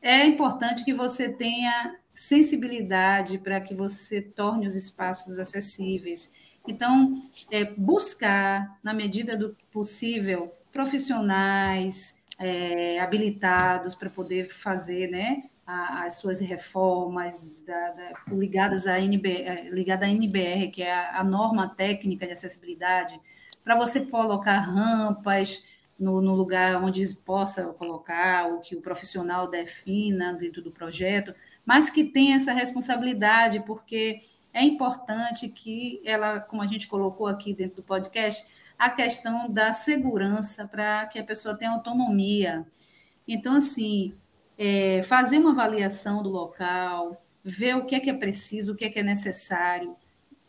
é 0.00 0.24
importante 0.24 0.84
que 0.84 0.94
você 0.94 1.30
tenha 1.30 1.96
sensibilidade 2.14 3.38
para 3.38 3.60
que 3.60 3.74
você 3.74 4.22
torne 4.22 4.66
os 4.66 4.74
espaços 4.74 5.38
acessíveis. 5.38 6.32
Então, 6.70 7.20
é, 7.50 7.64
buscar, 7.64 8.78
na 8.82 8.94
medida 8.94 9.36
do 9.36 9.56
possível, 9.72 10.54
profissionais 10.72 12.18
é, 12.38 13.00
habilitados 13.00 13.94
para 13.94 14.08
poder 14.08 14.48
fazer 14.48 15.10
né, 15.10 15.44
as 15.66 16.18
suas 16.18 16.40
reformas 16.40 17.62
da, 17.66 17.90
da, 17.90 18.12
ligadas 18.28 18.86
à 18.86 18.98
NBR, 19.00 19.42
é, 19.42 19.70
ligada 19.70 20.06
à 20.06 20.08
NBR, 20.08 20.70
que 20.70 20.82
é 20.82 20.92
a, 20.92 21.20
a 21.20 21.24
norma 21.24 21.68
técnica 21.68 22.26
de 22.26 22.32
acessibilidade, 22.32 23.20
para 23.62 23.76
você 23.76 24.00
colocar 24.06 24.58
rampas 24.58 25.66
no, 25.98 26.20
no, 26.22 26.34
lugar 26.34 26.82
onde 26.82 27.06
possa 27.16 27.64
colocar, 27.74 28.48
o 28.48 28.60
que 28.60 28.74
o 28.74 28.80
profissional 28.80 29.48
defina 29.48 30.32
dentro 30.32 30.62
do 30.62 30.70
projeto, 30.70 31.34
mas 31.64 31.90
que 31.90 32.04
tenha 32.04 32.36
essa 32.36 32.52
responsabilidade, 32.52 33.60
porque 33.66 34.20
é 34.52 34.64
importante 34.64 35.48
que 35.48 36.00
ela, 36.04 36.40
como 36.40 36.62
a 36.62 36.66
gente 36.66 36.88
colocou 36.88 37.26
aqui 37.26 37.54
dentro 37.54 37.76
do 37.76 37.82
podcast, 37.82 38.46
a 38.78 38.90
questão 38.90 39.50
da 39.50 39.72
segurança 39.72 40.66
para 40.66 41.06
que 41.06 41.18
a 41.18 41.24
pessoa 41.24 41.54
tenha 41.54 41.70
autonomia. 41.70 42.66
Então, 43.28 43.56
assim, 43.56 44.14
é, 44.58 45.02
fazer 45.02 45.38
uma 45.38 45.52
avaliação 45.52 46.22
do 46.22 46.28
local, 46.28 47.22
ver 47.44 47.76
o 47.76 47.84
que 47.84 47.94
é 47.94 48.00
que 48.00 48.10
é 48.10 48.14
preciso, 48.14 48.72
o 48.72 48.76
que 48.76 48.84
é 48.84 48.90
que 48.90 48.98
é 48.98 49.02
necessário 49.02 49.96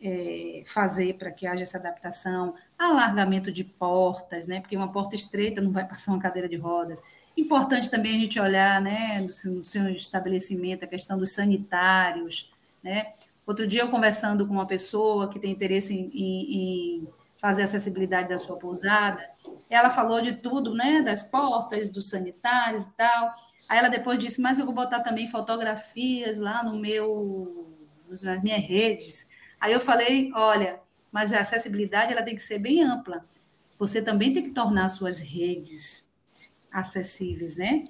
é, 0.01 0.63
fazer 0.65 1.13
para 1.17 1.31
que 1.31 1.45
haja 1.45 1.63
essa 1.63 1.77
adaptação, 1.77 2.55
alargamento 2.77 3.51
de 3.51 3.63
portas, 3.63 4.47
né? 4.47 4.59
Porque 4.59 4.75
uma 4.75 4.91
porta 4.91 5.15
estreita 5.15 5.61
não 5.61 5.71
vai 5.71 5.87
passar 5.87 6.11
uma 6.11 6.21
cadeira 6.21 6.49
de 6.49 6.57
rodas. 6.57 7.01
Importante 7.37 7.89
também 7.89 8.17
a 8.17 8.19
gente 8.19 8.39
olhar, 8.39 8.81
né, 8.81 9.21
no 9.21 9.63
seu, 9.63 9.89
estabelecimento, 9.89 10.83
a 10.83 10.87
questão 10.87 11.17
dos 11.17 11.31
sanitários, 11.31 12.51
né? 12.83 13.11
Outro 13.45 13.67
dia 13.67 13.81
eu 13.81 13.89
conversando 13.89 14.45
com 14.47 14.53
uma 14.53 14.67
pessoa 14.67 15.29
que 15.29 15.39
tem 15.39 15.51
interesse 15.51 15.93
em, 15.93 16.11
em, 16.13 16.55
em 16.55 17.07
fazer 17.37 17.63
acessibilidade 17.63 18.29
da 18.29 18.37
sua 18.37 18.55
pousada, 18.55 19.27
ela 19.69 19.89
falou 19.89 20.21
de 20.21 20.33
tudo, 20.33 20.75
né, 20.75 21.01
das 21.01 21.23
portas, 21.23 21.89
dos 21.89 22.09
sanitários 22.09 22.85
e 22.85 22.91
tal. 22.91 23.33
Aí 23.67 23.79
ela 23.79 23.89
depois 23.89 24.19
disse, 24.19 24.39
mas 24.39 24.59
eu 24.59 24.65
vou 24.65 24.75
botar 24.75 24.99
também 24.99 25.27
fotografias 25.27 26.39
lá 26.39 26.63
no 26.63 26.77
meu, 26.77 27.75
nas 28.21 28.43
minhas 28.43 28.61
redes. 28.61 29.27
Aí 29.59 29.73
eu 29.73 29.79
falei, 29.79 30.31
olha, 30.35 30.79
mas 31.11 31.33
a 31.33 31.39
acessibilidade 31.39 32.13
ela 32.13 32.23
tem 32.23 32.35
que 32.35 32.41
ser 32.41 32.59
bem 32.59 32.83
ampla. 32.83 33.25
Você 33.79 34.01
também 34.01 34.31
tem 34.33 34.43
que 34.43 34.51
tornar 34.51 34.89
suas 34.89 35.19
redes 35.19 36.07
acessíveis, 36.71 37.55
né? 37.55 37.85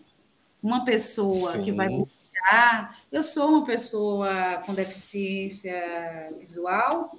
Uma 0.64 0.86
pessoa 0.86 1.32
Sim. 1.32 1.64
que 1.64 1.72
vai 1.72 1.90
buscar, 2.32 2.98
eu 3.12 3.24
sou 3.24 3.50
uma 3.50 3.65
pessoa 3.65 4.63
com 4.65 4.74
deficiência 4.74 6.30
visual, 6.39 7.12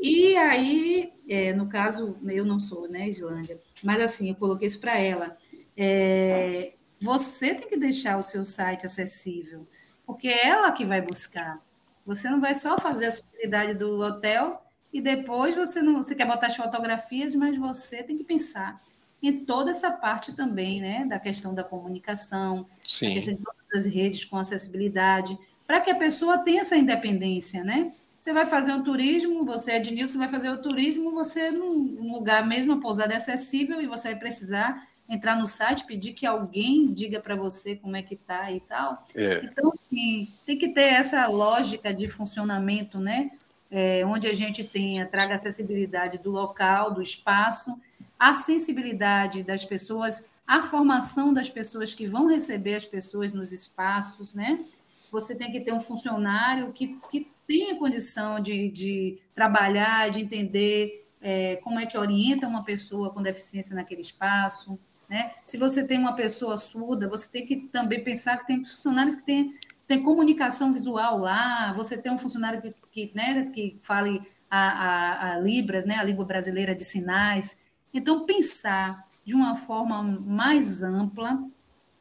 e 0.00 0.34
aí, 0.36 1.12
é, 1.28 1.52
no 1.52 1.68
caso, 1.68 2.16
eu 2.26 2.44
não 2.44 2.58
sou, 2.58 2.88
né, 2.88 3.06
Islândia, 3.06 3.60
mas 3.84 4.02
assim, 4.02 4.30
eu 4.30 4.34
coloquei 4.34 4.66
isso 4.66 4.80
para 4.80 4.98
ela. 4.98 5.36
É, 5.76 6.72
você 7.00 7.54
tem 7.54 7.68
que 7.68 7.76
deixar 7.76 8.16
o 8.16 8.22
seu 8.22 8.44
site 8.44 8.86
acessível, 8.86 9.66
porque 10.06 10.28
é 10.28 10.48
ela 10.48 10.72
que 10.72 10.86
vai 10.86 11.02
buscar. 11.02 11.60
Você 12.06 12.30
não 12.30 12.40
vai 12.40 12.54
só 12.54 12.78
fazer 12.78 13.06
a 13.06 13.08
acessibilidade 13.10 13.74
do 13.74 14.00
hotel 14.00 14.64
e 14.92 15.00
depois 15.00 15.54
você 15.54 15.82
não 15.82 16.02
você 16.02 16.14
quer 16.14 16.26
botar 16.26 16.48
as 16.48 16.56
fotografias, 16.56 17.34
mas 17.34 17.56
você 17.56 18.02
tem 18.02 18.16
que 18.16 18.24
pensar 18.24 18.82
em 19.22 19.44
toda 19.44 19.70
essa 19.70 19.90
parte 19.90 20.32
também, 20.32 20.80
né, 20.80 21.04
da 21.06 21.18
questão 21.18 21.54
da 21.54 21.62
comunicação, 21.62 22.66
Sim. 22.82 23.14
questão 23.14 23.34
de 23.34 23.40
todas 23.40 23.86
as 23.86 23.92
redes 23.92 24.24
com 24.24 24.38
acessibilidade, 24.38 25.38
para 25.66 25.80
que 25.80 25.90
a 25.90 25.94
pessoa 25.94 26.38
tenha 26.38 26.62
essa 26.62 26.76
independência, 26.76 27.62
né? 27.62 27.92
Você 28.18 28.32
vai 28.32 28.44
fazer 28.44 28.72
um 28.72 28.82
turismo, 28.82 29.44
você 29.44 29.72
é 29.72 29.78
de 29.78 29.94
Nilson, 29.94 30.18
vai 30.18 30.28
fazer 30.28 30.50
o 30.50 30.60
turismo, 30.60 31.12
você 31.12 31.50
num 31.50 32.12
lugar 32.12 32.46
mesmo, 32.46 32.74
a 32.74 32.80
pousada 32.80 33.14
é 33.14 33.16
acessível 33.16 33.80
e 33.80 33.86
você 33.86 34.08
vai 34.08 34.18
precisar 34.18 34.86
entrar 35.08 35.36
no 35.36 35.46
site, 35.46 35.86
pedir 35.86 36.12
que 36.12 36.24
alguém 36.24 36.92
diga 36.92 37.18
para 37.18 37.34
você 37.34 37.74
como 37.74 37.96
é 37.96 38.02
que 38.02 38.14
tá 38.14 38.52
e 38.52 38.60
tal. 38.60 39.04
É. 39.14 39.44
Então, 39.44 39.70
assim, 39.70 40.28
tem 40.46 40.56
que 40.56 40.68
ter 40.68 40.92
essa 40.92 41.26
lógica 41.26 41.92
de 41.92 42.08
funcionamento, 42.08 43.00
né? 43.00 43.30
É, 43.70 44.04
onde 44.04 44.28
a 44.28 44.34
gente 44.34 44.62
tenha, 44.64 45.06
traga 45.06 45.34
acessibilidade 45.34 46.18
do 46.18 46.30
local, 46.30 46.92
do 46.92 47.00
espaço, 47.00 47.80
a 48.20 48.34
sensibilidade 48.34 49.42
das 49.42 49.64
pessoas, 49.64 50.26
a 50.46 50.62
formação 50.62 51.32
das 51.32 51.48
pessoas 51.48 51.94
que 51.94 52.06
vão 52.06 52.26
receber 52.26 52.74
as 52.74 52.84
pessoas 52.84 53.32
nos 53.32 53.50
espaços, 53.50 54.34
né? 54.34 54.62
Você 55.10 55.34
tem 55.34 55.50
que 55.50 55.60
ter 55.60 55.72
um 55.72 55.80
funcionário 55.80 56.70
que, 56.70 56.98
que 57.10 57.26
tenha 57.46 57.74
condição 57.76 58.38
de, 58.38 58.68
de 58.68 59.18
trabalhar, 59.34 60.10
de 60.10 60.20
entender 60.20 61.08
é, 61.22 61.56
como 61.64 61.80
é 61.80 61.86
que 61.86 61.96
orienta 61.96 62.46
uma 62.46 62.62
pessoa 62.62 63.10
com 63.10 63.22
deficiência 63.22 63.74
naquele 63.74 64.02
espaço, 64.02 64.78
né? 65.08 65.32
Se 65.42 65.56
você 65.56 65.82
tem 65.82 65.98
uma 65.98 66.12
pessoa 66.12 66.58
surda, 66.58 67.08
você 67.08 67.26
tem 67.26 67.46
que 67.46 67.56
também 67.56 68.04
pensar 68.04 68.36
que 68.36 68.46
tem 68.46 68.62
funcionários 68.62 69.16
que 69.16 69.24
têm, 69.24 69.58
têm 69.86 70.02
comunicação 70.02 70.74
visual 70.74 71.16
lá, 71.16 71.72
você 71.72 71.96
tem 71.96 72.12
um 72.12 72.18
funcionário 72.18 72.60
que, 72.60 72.74
que, 72.92 73.12
né, 73.16 73.50
que 73.52 73.78
fale 73.82 74.20
a, 74.50 74.60
a, 74.60 75.32
a 75.32 75.38
Libras, 75.38 75.86
né, 75.86 75.96
a 75.96 76.04
língua 76.04 76.26
brasileira 76.26 76.74
de 76.74 76.84
sinais. 76.84 77.58
Então, 77.92 78.24
pensar 78.24 79.04
de 79.24 79.34
uma 79.34 79.54
forma 79.54 80.02
mais 80.02 80.82
ampla 80.82 81.42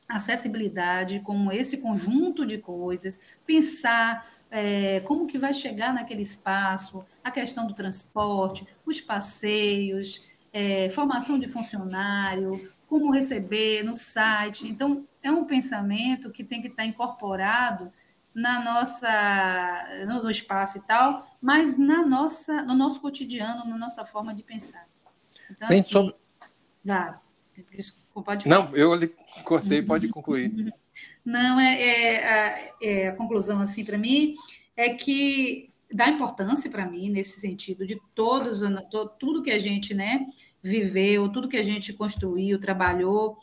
acessibilidade 0.07 1.19
como 1.19 1.51
esse 1.51 1.77
conjunto 1.77 2.45
de 2.45 2.57
coisas, 2.57 3.19
pensar 3.45 4.27
é, 4.49 5.01
como 5.01 5.27
que 5.27 5.37
vai 5.37 5.53
chegar 5.53 5.93
naquele 5.93 6.23
espaço, 6.23 7.05
a 7.23 7.29
questão 7.29 7.67
do 7.67 7.75
transporte, 7.75 8.65
os 8.85 8.99
passeios, 8.99 10.25
é, 10.51 10.89
formação 10.89 11.37
de 11.37 11.47
funcionário, 11.47 12.71
como 12.87 13.11
receber 13.11 13.83
no 13.83 13.93
site. 13.93 14.67
Então, 14.67 15.05
é 15.21 15.31
um 15.31 15.45
pensamento 15.45 16.31
que 16.31 16.43
tem 16.43 16.61
que 16.61 16.69
estar 16.69 16.85
incorporado 16.85 17.93
na 18.33 18.63
nossa 18.63 19.07
no, 20.07 20.29
espaço 20.29 20.77
e 20.77 20.81
tal, 20.81 21.27
mas 21.41 21.77
na 21.77 22.05
nossa 22.05 22.61
no 22.61 22.73
nosso 22.75 23.01
cotidiano, 23.01 23.65
na 23.65 23.77
nossa 23.77 24.05
forma 24.05 24.33
de 24.33 24.43
pensar. 24.43 24.87
Então, 25.51 25.67
Sem 25.67 25.79
assim, 25.79 25.89
sobre... 25.89 26.15
Vá, 26.83 27.21
pode 28.23 28.43
falar. 28.43 28.69
Não, 28.69 28.75
eu 28.75 28.93
lhe 28.95 29.13
cortei, 29.43 29.81
pode 29.81 30.07
concluir. 30.09 30.73
Não, 31.23 31.59
é, 31.59 31.81
é, 31.81 32.27
a, 32.27 32.69
é 32.81 33.07
a 33.09 33.15
conclusão 33.15 33.59
assim 33.59 33.85
para 33.85 33.97
mim 33.97 34.35
é 34.75 34.89
que 34.89 35.69
dá 35.91 36.07
importância 36.07 36.69
para 36.69 36.85
mim 36.85 37.09
nesse 37.09 37.39
sentido 37.39 37.85
de 37.85 37.99
todos 38.15 38.61
tudo 39.19 39.41
que 39.41 39.51
a 39.51 39.57
gente 39.57 39.93
né 39.93 40.25
viveu, 40.61 41.29
tudo 41.29 41.47
que 41.47 41.57
a 41.57 41.63
gente 41.63 41.93
construiu, 41.93 42.59
trabalhou. 42.59 43.37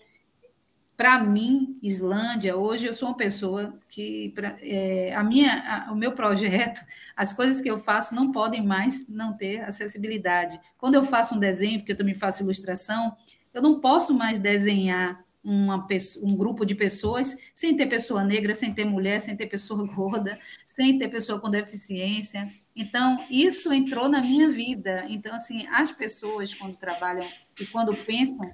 Para 0.97 1.19
mim, 1.23 1.79
Islândia, 1.83 2.57
hoje 2.57 2.87
eu 2.87 2.95
sou 2.95 3.09
uma 3.09 3.17
pessoa 3.17 3.79
que 3.87 4.31
pra, 4.35 4.57
é, 4.63 5.15
a 5.15 5.23
minha, 5.23 5.87
a, 5.89 5.93
o 5.93 5.95
meu 5.95 6.13
projeto, 6.13 6.81
as 7.15 7.35
coisas 7.35 7.61
que 7.61 7.71
eu 7.71 7.79
faço 7.79 8.15
não 8.15 8.33
podem 8.33 8.65
mais 8.65 9.07
não 9.09 9.37
ter 9.37 9.63
acessibilidade. 9.63 10.59
Quando 10.79 10.95
eu 10.95 11.05
faço 11.05 11.35
um 11.35 11.39
desenho, 11.39 11.81
porque 11.81 11.93
eu 11.93 11.97
também 11.97 12.15
faço 12.15 12.43
ilustração, 12.43 13.15
eu 13.53 13.61
não 13.61 13.79
posso 13.79 14.15
mais 14.15 14.39
desenhar 14.39 15.23
uma, 15.45 15.87
um 16.23 16.35
grupo 16.35 16.65
de 16.65 16.75
pessoas 16.75 17.37
sem 17.55 17.77
ter 17.77 17.87
pessoa 17.87 18.25
negra, 18.25 18.55
sem 18.55 18.73
ter 18.73 18.87
mulher, 18.87 19.21
sem 19.21 19.37
ter 19.37 19.47
pessoa 19.47 19.87
gorda, 19.95 20.39
sem 20.65 20.99
ter 20.99 21.09
pessoa 21.09 21.39
com 21.39 21.51
deficiência. 21.51 22.51
Então, 22.75 23.23
isso 23.31 23.71
entrou 23.73 24.09
na 24.09 24.23
minha 24.23 24.49
vida. 24.49 25.05
Então, 25.11 25.35
assim, 25.35 25.67
as 25.69 25.91
pessoas, 25.91 26.55
quando 26.55 26.77
trabalham 26.77 27.27
e 27.61 27.67
quando 27.67 27.95
pensam 27.95 28.51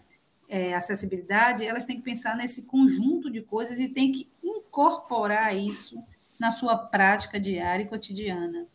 é, 0.52 0.74
acessibilidade, 0.74 1.64
elas 1.64 1.86
têm 1.86 1.96
que 1.96 2.02
pensar 2.02 2.36
nesse 2.36 2.64
conjunto 2.64 3.30
de 3.30 3.40
coisas 3.40 3.78
e 3.78 3.88
têm 3.88 4.12
que 4.12 4.28
incorporar 4.44 5.56
isso 5.56 6.04
na 6.38 6.50
sua 6.50 6.76
prática 6.76 7.40
diária 7.40 7.84
e 7.84 7.88
cotidiana. 7.88 8.66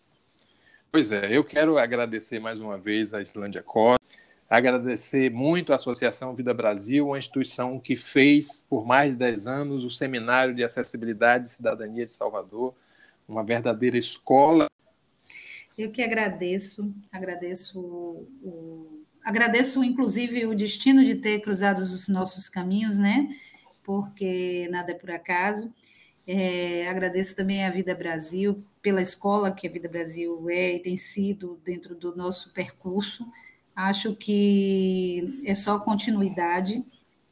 Pois 0.92 1.12
é, 1.12 1.38
eu 1.38 1.44
quero 1.44 1.78
agradecer 1.78 2.40
mais 2.40 2.60
uma 2.60 2.80
vez 2.80 3.14
a 3.14 3.22
Islândia 3.22 3.62
Costa 3.62 4.04
agradecer 4.50 5.30
muito 5.30 5.72
a 5.72 5.76
Associação 5.76 6.34
Vida 6.34 6.54
Brasil, 6.54 7.08
uma 7.08 7.18
instituição 7.18 7.80
que 7.80 7.96
fez 7.96 8.64
por 8.70 8.86
mais 8.86 9.12
de 9.12 9.20
10 9.20 9.46
anos 9.46 9.84
o 9.84 9.90
Seminário 9.90 10.56
de 10.56 10.64
Acessibilidade 10.64 11.48
e 11.48 11.52
Cidadania 11.52 12.06
de 12.06 12.12
Salvador, 12.12 12.74
uma 13.28 13.44
verdadeira 13.44 13.98
escola. 13.98 14.68
Eu 15.78 15.92
que 15.92 16.02
agradeço, 16.02 16.96
agradeço 17.12 17.80
o, 18.42 18.97
agradeço 19.30 19.84
inclusive 19.84 20.46
o 20.46 20.56
destino 20.56 21.04
de 21.04 21.16
ter 21.16 21.42
cruzado 21.42 21.80
os 21.80 22.08
nossos 22.08 22.50
caminhos, 22.50 22.98
né? 22.98 23.28
Porque 23.84 24.68
nada 24.72 24.92
é 24.92 24.96
por 24.96 25.12
acaso. 25.12 25.74
É, 26.26 26.90
agradeço 26.90 27.36
também 27.36 27.64
a 27.64 27.70
Vida 27.70 27.96
Brasil 27.96 28.58
pela 28.82 29.02
escola 29.02 29.52
que 29.52 29.68
a 29.68 29.72
Vida 29.72 29.88
Brasil 29.88 30.50
é 30.50 30.76
e 30.76 30.80
tem 30.80 30.98
sido 30.98 31.60
dentro 31.64 31.96
do 31.96 32.16
nosso 32.16 32.54
percurso 32.54 33.26
Acho 33.78 34.16
que 34.16 35.40
é 35.46 35.54
só 35.54 35.78
continuidade. 35.78 36.84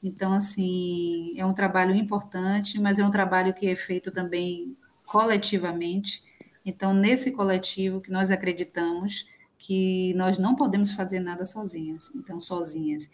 Então, 0.03 0.31
assim, 0.31 1.33
é 1.35 1.43
um 1.43 1.55
trabalho 1.55 1.95
importante, 1.95 2.79
mas 2.79 2.99
é 2.99 3.03
um 3.03 3.09
trabalho 3.09 3.51
que 3.51 3.67
é 3.67 3.75
feito 3.75 4.11
também 4.11 4.77
coletivamente. 5.07 6.23
Então, 6.63 6.93
nesse 6.93 7.31
coletivo 7.31 7.99
que 7.99 8.11
nós 8.11 8.29
acreditamos 8.29 9.27
que 9.57 10.13
nós 10.15 10.37
não 10.37 10.55
podemos 10.55 10.91
fazer 10.91 11.19
nada 11.19 11.45
sozinhas, 11.45 12.11
então 12.15 12.39
sozinhas. 12.39 13.09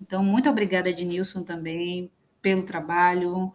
Então, 0.00 0.22
muito 0.24 0.48
obrigada, 0.50 0.90
Ednilson, 0.90 1.42
também, 1.42 2.10
pelo 2.42 2.62
trabalho, 2.62 3.52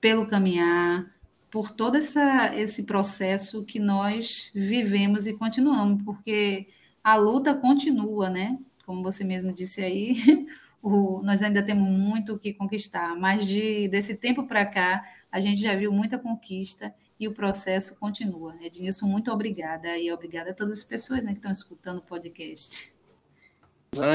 pelo 0.00 0.26
caminhar, 0.26 1.12
por 1.50 1.70
todo 1.70 1.96
essa, 1.96 2.54
esse 2.56 2.84
processo 2.84 3.64
que 3.64 3.78
nós 3.78 4.50
vivemos 4.54 5.26
e 5.26 5.34
continuamos, 5.36 6.02
porque 6.02 6.68
a 7.04 7.14
luta 7.16 7.54
continua, 7.54 8.30
né? 8.30 8.58
Como 8.86 9.02
você 9.02 9.22
mesmo 9.22 9.52
disse 9.52 9.82
aí, 9.82 10.46
o, 10.82 11.20
nós 11.22 11.42
ainda 11.42 11.62
temos 11.62 11.88
muito 11.88 12.34
o 12.34 12.38
que 12.38 12.54
conquistar, 12.54 13.14
mas 13.16 13.46
de, 13.46 13.86
desse 13.88 14.16
tempo 14.16 14.44
para 14.44 14.64
cá, 14.64 15.04
a 15.30 15.40
gente 15.40 15.60
já 15.60 15.74
viu 15.74 15.92
muita 15.92 16.18
conquista 16.18 16.94
e 17.22 17.28
o 17.28 17.32
processo 17.32 17.96
continua. 18.00 18.56
Ednilson, 18.60 19.06
muito 19.06 19.30
obrigada 19.30 19.96
e 19.96 20.10
obrigada 20.10 20.50
a 20.50 20.54
todas 20.54 20.78
as 20.78 20.84
pessoas 20.84 21.22
né, 21.22 21.30
que 21.30 21.38
estão 21.38 21.52
escutando 21.52 21.98
o 21.98 22.02
podcast. 22.02 22.92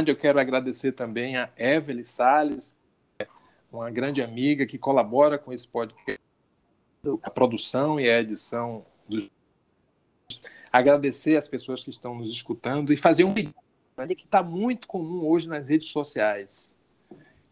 Eu 0.06 0.16
quero 0.16 0.38
agradecer 0.38 0.92
também 0.92 1.38
a 1.38 1.50
Evelyn 1.56 2.04
Salles, 2.04 2.76
uma 3.72 3.90
grande 3.90 4.22
amiga 4.22 4.66
que 4.66 4.78
colabora 4.78 5.38
com 5.38 5.54
esse 5.54 5.66
podcast, 5.66 6.20
a 7.24 7.30
produção 7.30 7.98
e 7.98 8.10
a 8.10 8.20
edição 8.20 8.86
dos 9.08 9.30
agradecer 10.70 11.38
as 11.38 11.48
pessoas 11.48 11.82
que 11.82 11.90
estão 11.90 12.14
nos 12.14 12.30
escutando 12.30 12.92
e 12.92 12.98
fazer 12.98 13.24
um 13.24 13.34
pedido 13.34 13.56
que 14.18 14.26
está 14.26 14.44
muito 14.44 14.86
comum 14.86 15.26
hoje 15.26 15.48
nas 15.48 15.70
redes 15.70 15.88
sociais. 15.88 16.76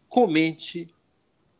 Comente, 0.06 0.94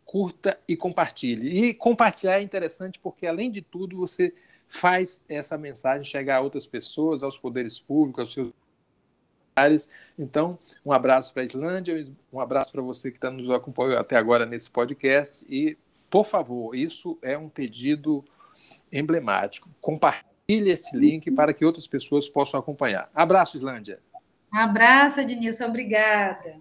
curta 0.07 0.59
e 0.67 0.77
compartilhe. 0.77 1.67
E 1.67 1.75
compartilhar 1.75 2.39
é 2.39 2.43
interessante 2.43 2.99
porque, 2.99 3.27
além 3.27 3.51
de 3.51 3.61
tudo, 3.61 3.99
você 3.99 4.33
faz 4.69 5.23
essa 5.29 5.59
mensagem 5.59 6.05
chegar 6.05 6.37
a 6.37 6.41
outras 6.41 6.67
pessoas, 6.67 7.23
aos 7.23 7.37
poderes 7.37 7.79
públicos, 7.79 8.21
aos 8.21 8.33
seus 8.33 8.53
então, 10.19 10.59
um 10.85 10.93
abraço 10.93 11.33
para 11.33 11.41
a 11.41 11.45
Islândia, 11.47 11.99
um 12.31 12.39
abraço 12.39 12.71
para 12.71 12.83
você 12.83 13.11
que 13.11 13.17
está 13.17 13.31
nos 13.31 13.49
acompanhando 13.49 13.97
até 13.97 14.15
agora 14.15 14.45
nesse 14.45 14.71
podcast. 14.71 15.47
E, 15.49 15.79
por 16.11 16.27
favor, 16.27 16.77
isso 16.77 17.19
é 17.23 17.39
um 17.39 17.49
pedido 17.49 18.23
emblemático. 18.93 19.71
Compartilhe 19.81 20.71
esse 20.71 20.95
link 20.95 21.31
para 21.31 21.55
que 21.55 21.65
outras 21.65 21.87
pessoas 21.87 22.29
possam 22.29 22.61
acompanhar. 22.61 23.09
Abraço, 23.15 23.57
Islândia. 23.57 23.99
Abraço, 24.53 25.21
Ednilson. 25.21 25.65
Obrigada. 25.65 26.61